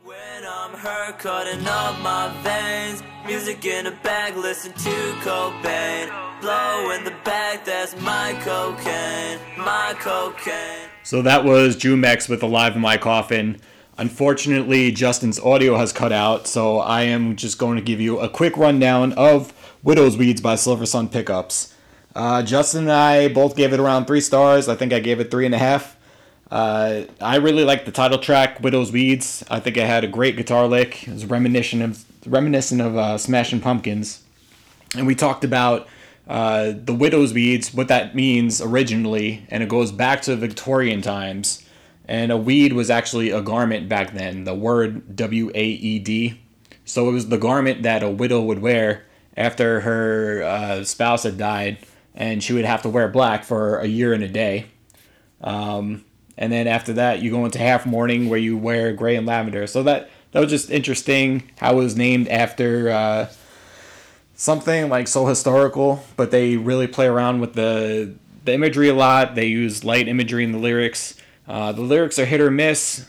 When 0.02 0.16
I'm 0.48 0.72
hurt, 0.72 1.18
cutting 1.18 1.66
up 1.66 2.00
my 2.00 2.32
veins. 2.42 3.02
Music 3.26 3.66
in 3.66 3.86
a 3.86 3.90
bag, 3.90 4.34
listen 4.34 4.72
to 4.72 4.90
Cobain. 5.20 6.08
Blow 6.40 6.90
in 6.92 7.04
the 7.04 7.14
bag, 7.22 7.60
that's 7.66 8.00
my 8.00 8.32
cocaine. 8.42 9.38
My 9.58 9.94
cocaine. 10.00 10.88
So 11.02 11.20
that 11.20 11.44
was 11.44 11.76
Jumex 11.76 12.30
with 12.30 12.42
Alive 12.42 12.74
in 12.74 12.80
My 12.80 12.96
Coffin. 12.96 13.60
Unfortunately, 13.98 14.90
Justin's 14.90 15.38
audio 15.38 15.76
has 15.76 15.92
cut 15.92 16.12
out, 16.12 16.46
so 16.46 16.78
I 16.78 17.02
am 17.02 17.36
just 17.36 17.58
going 17.58 17.76
to 17.76 17.82
give 17.82 18.00
you 18.00 18.20
a 18.20 18.28
quick 18.30 18.56
rundown 18.56 19.12
of 19.12 19.52
Widow's 19.82 20.16
Weeds 20.16 20.40
by 20.40 20.54
Silversun 20.54 21.12
Pickups. 21.12 21.74
Uh, 22.14 22.42
Justin 22.42 22.82
and 22.82 22.92
I 22.92 23.28
both 23.28 23.56
gave 23.56 23.72
it 23.72 23.80
around 23.80 24.06
three 24.06 24.20
stars. 24.20 24.68
I 24.68 24.74
think 24.74 24.92
I 24.92 25.00
gave 25.00 25.20
it 25.20 25.30
three 25.30 25.46
and 25.46 25.54
a 25.54 25.58
half. 25.58 25.96
Uh, 26.50 27.04
I 27.20 27.36
really 27.36 27.64
liked 27.64 27.86
the 27.86 27.92
title 27.92 28.18
track, 28.18 28.60
Widow's 28.60 28.92
Weeds. 28.92 29.42
I 29.50 29.58
think 29.60 29.78
it 29.78 29.86
had 29.86 30.04
a 30.04 30.08
great 30.08 30.36
guitar 30.36 30.66
lick. 30.66 31.08
It 31.08 31.14
was 31.14 31.24
reminiscent 31.24 31.82
of 31.82 32.04
reminiscent 32.26 32.82
of 32.82 32.96
uh, 32.96 33.16
Smashing 33.16 33.60
Pumpkins, 33.60 34.22
and 34.94 35.06
we 35.06 35.14
talked 35.14 35.44
about 35.44 35.88
uh, 36.28 36.72
the 36.74 36.92
widow's 36.92 37.32
weeds, 37.32 37.72
what 37.72 37.88
that 37.88 38.14
means 38.14 38.60
originally, 38.60 39.46
and 39.48 39.62
it 39.62 39.70
goes 39.70 39.90
back 39.90 40.20
to 40.22 40.36
Victorian 40.36 41.00
times. 41.00 41.66
And 42.06 42.30
a 42.30 42.36
weed 42.36 42.74
was 42.74 42.90
actually 42.90 43.30
a 43.30 43.40
garment 43.40 43.88
back 43.88 44.12
then, 44.12 44.44
the 44.44 44.54
word 44.54 45.16
W 45.16 45.50
A 45.54 45.64
E 45.64 45.98
D. 45.98 46.40
So 46.84 47.08
it 47.08 47.12
was 47.12 47.28
the 47.28 47.38
garment 47.38 47.84
that 47.84 48.02
a 48.02 48.10
widow 48.10 48.42
would 48.42 48.60
wear 48.60 49.04
after 49.36 49.80
her 49.80 50.42
uh, 50.42 50.84
spouse 50.84 51.22
had 51.22 51.38
died, 51.38 51.78
and 52.14 52.42
she 52.42 52.52
would 52.52 52.64
have 52.64 52.82
to 52.82 52.88
wear 52.88 53.08
black 53.08 53.44
for 53.44 53.78
a 53.78 53.86
year 53.86 54.12
and 54.12 54.22
a 54.22 54.28
day. 54.28 54.66
Um, 55.40 56.04
and 56.36 56.52
then 56.52 56.66
after 56.66 56.94
that, 56.94 57.20
you 57.20 57.30
go 57.30 57.44
into 57.44 57.58
half 57.58 57.84
mourning 57.86 58.28
where 58.28 58.38
you 58.38 58.56
wear 58.56 58.92
gray 58.92 59.16
and 59.16 59.26
lavender. 59.26 59.66
So 59.66 59.82
that 59.82 60.10
that 60.32 60.40
was 60.40 60.50
just 60.50 60.70
interesting 60.70 61.50
how 61.58 61.72
it 61.72 61.76
was 61.76 61.96
named 61.96 62.28
after. 62.28 62.90
Uh, 62.90 63.28
something 64.34 64.88
like 64.88 65.06
so 65.06 65.26
historical, 65.26 66.04
but 66.16 66.32
they 66.32 66.56
really 66.56 66.88
play 66.88 67.06
around 67.06 67.40
with 67.40 67.54
the 67.54 68.14
the 68.44 68.52
imagery 68.52 68.88
a 68.88 68.94
lot. 68.94 69.34
They 69.34 69.46
use 69.46 69.84
light 69.84 70.08
imagery 70.08 70.44
in 70.44 70.52
the 70.52 70.58
lyrics. 70.58 71.14
Uh, 71.46 71.72
the 71.72 71.82
lyrics 71.82 72.18
are 72.18 72.24
hit 72.24 72.40
or 72.40 72.50
miss. 72.50 73.06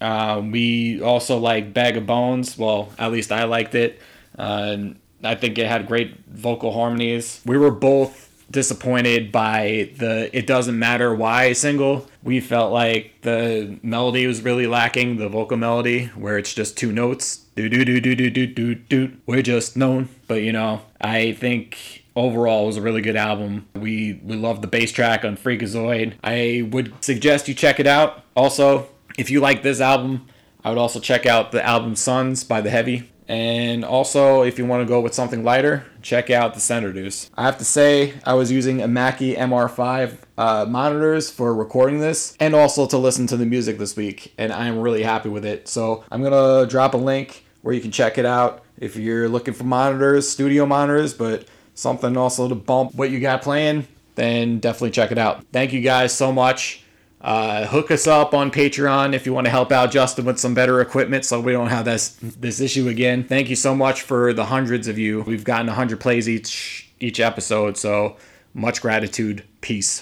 Uh, 0.00 0.42
we 0.44 1.00
also 1.00 1.38
like 1.38 1.72
Bag 1.72 1.96
of 1.96 2.06
Bones. 2.06 2.58
Well, 2.58 2.92
at 2.98 3.12
least 3.12 3.30
I 3.30 3.44
liked 3.44 3.74
it. 3.74 4.00
Uh, 4.36 4.78
I 5.22 5.34
think 5.34 5.58
it 5.58 5.66
had 5.66 5.86
great 5.86 6.24
vocal 6.28 6.72
harmonies. 6.72 7.40
We 7.44 7.58
were 7.58 7.70
both 7.70 8.28
disappointed 8.50 9.30
by 9.30 9.90
the 9.96 10.34
It 10.36 10.46
Doesn't 10.46 10.78
Matter 10.78 11.14
Why 11.14 11.52
single. 11.52 12.06
We 12.22 12.40
felt 12.40 12.72
like 12.72 13.22
the 13.22 13.78
melody 13.82 14.26
was 14.26 14.42
really 14.42 14.66
lacking, 14.66 15.16
the 15.16 15.28
vocal 15.28 15.56
melody, 15.56 16.06
where 16.14 16.38
it's 16.38 16.54
just 16.54 16.76
two 16.76 16.92
notes. 16.92 17.44
Do 17.56 17.68
do 17.68 17.84
do 17.84 18.00
do 18.00 18.14
do 18.14 18.30
do 18.30 18.46
do 18.46 18.74
do. 18.74 19.16
We're 19.26 19.42
just 19.42 19.76
known. 19.76 20.08
But 20.26 20.42
you 20.42 20.52
know, 20.52 20.82
I 21.00 21.32
think 21.32 22.04
overall 22.16 22.64
it 22.64 22.66
was 22.66 22.76
a 22.76 22.82
really 22.82 23.02
good 23.02 23.16
album. 23.16 23.66
We 23.74 24.20
we 24.24 24.36
love 24.36 24.62
the 24.62 24.68
bass 24.68 24.92
track 24.92 25.24
on 25.24 25.36
Freakazoid. 25.36 26.14
I 26.22 26.68
would 26.70 27.04
suggest 27.04 27.48
you 27.48 27.54
check 27.54 27.80
it 27.80 27.86
out. 27.86 28.22
Also, 28.34 28.88
if 29.18 29.30
you 29.30 29.40
like 29.40 29.62
this 29.62 29.80
album, 29.80 30.26
I 30.64 30.70
would 30.70 30.78
also 30.78 31.00
check 31.00 31.26
out 31.26 31.52
the 31.52 31.64
album 31.64 31.96
Sons 31.96 32.44
by 32.44 32.60
The 32.60 32.70
Heavy. 32.70 33.10
And 33.28 33.84
also, 33.84 34.42
if 34.42 34.58
you 34.58 34.64
want 34.64 34.82
to 34.82 34.88
go 34.88 35.00
with 35.00 35.12
something 35.12 35.44
lighter, 35.44 35.84
check 36.00 36.30
out 36.30 36.54
the 36.54 36.60
Senators. 36.60 37.30
I 37.36 37.44
have 37.44 37.58
to 37.58 37.64
say, 37.64 38.14
I 38.24 38.34
was 38.34 38.50
using 38.50 38.80
a 38.80 38.88
Mackie 38.88 39.34
MR5 39.34 40.16
uh, 40.38 40.66
monitors 40.66 41.30
for 41.30 41.54
recording 41.54 42.00
this 42.00 42.34
and 42.40 42.54
also 42.54 42.86
to 42.86 42.96
listen 42.96 43.26
to 43.26 43.36
the 43.36 43.44
music 43.44 43.76
this 43.78 43.96
week, 43.96 44.32
and 44.38 44.50
I'm 44.50 44.78
really 44.78 45.02
happy 45.02 45.28
with 45.28 45.44
it. 45.44 45.68
So, 45.68 46.04
I'm 46.10 46.22
gonna 46.22 46.66
drop 46.66 46.94
a 46.94 46.98
link 46.98 47.44
where 47.60 47.74
you 47.74 47.82
can 47.82 47.90
check 47.90 48.16
it 48.16 48.24
out 48.24 48.64
if 48.78 48.96
you're 48.96 49.28
looking 49.28 49.54
for 49.54 49.64
monitors, 49.64 50.28
studio 50.28 50.64
monitors, 50.64 51.12
but 51.12 51.46
something 51.74 52.16
also 52.16 52.48
to 52.48 52.54
bump 52.54 52.94
what 52.94 53.10
you 53.10 53.20
got 53.20 53.42
playing, 53.42 53.86
then 54.14 54.58
definitely 54.58 54.90
check 54.90 55.12
it 55.12 55.18
out. 55.18 55.44
Thank 55.52 55.72
you 55.72 55.80
guys 55.80 56.12
so 56.12 56.32
much. 56.32 56.82
Uh, 57.20 57.66
hook 57.66 57.90
us 57.90 58.06
up 58.06 58.32
on 58.32 58.50
Patreon 58.50 59.12
if 59.12 59.26
you 59.26 59.32
want 59.32 59.46
to 59.46 59.50
help 59.50 59.72
out 59.72 59.90
Justin 59.90 60.24
with 60.24 60.38
some 60.38 60.54
better 60.54 60.80
equipment 60.80 61.24
so 61.24 61.40
we 61.40 61.52
don't 61.52 61.66
have 61.68 61.84
this 61.84 62.16
this 62.20 62.60
issue 62.60 62.88
again. 62.88 63.24
Thank 63.24 63.50
you 63.50 63.56
so 63.56 63.74
much 63.74 64.02
for 64.02 64.32
the 64.32 64.44
hundreds 64.46 64.86
of 64.86 64.98
you. 64.98 65.22
We've 65.22 65.44
gotten 65.44 65.66
100 65.66 65.98
plays 65.98 66.28
each 66.28 66.88
each 67.00 67.18
episode, 67.18 67.76
so 67.76 68.16
much 68.54 68.80
gratitude. 68.80 69.44
Peace. 69.60 69.96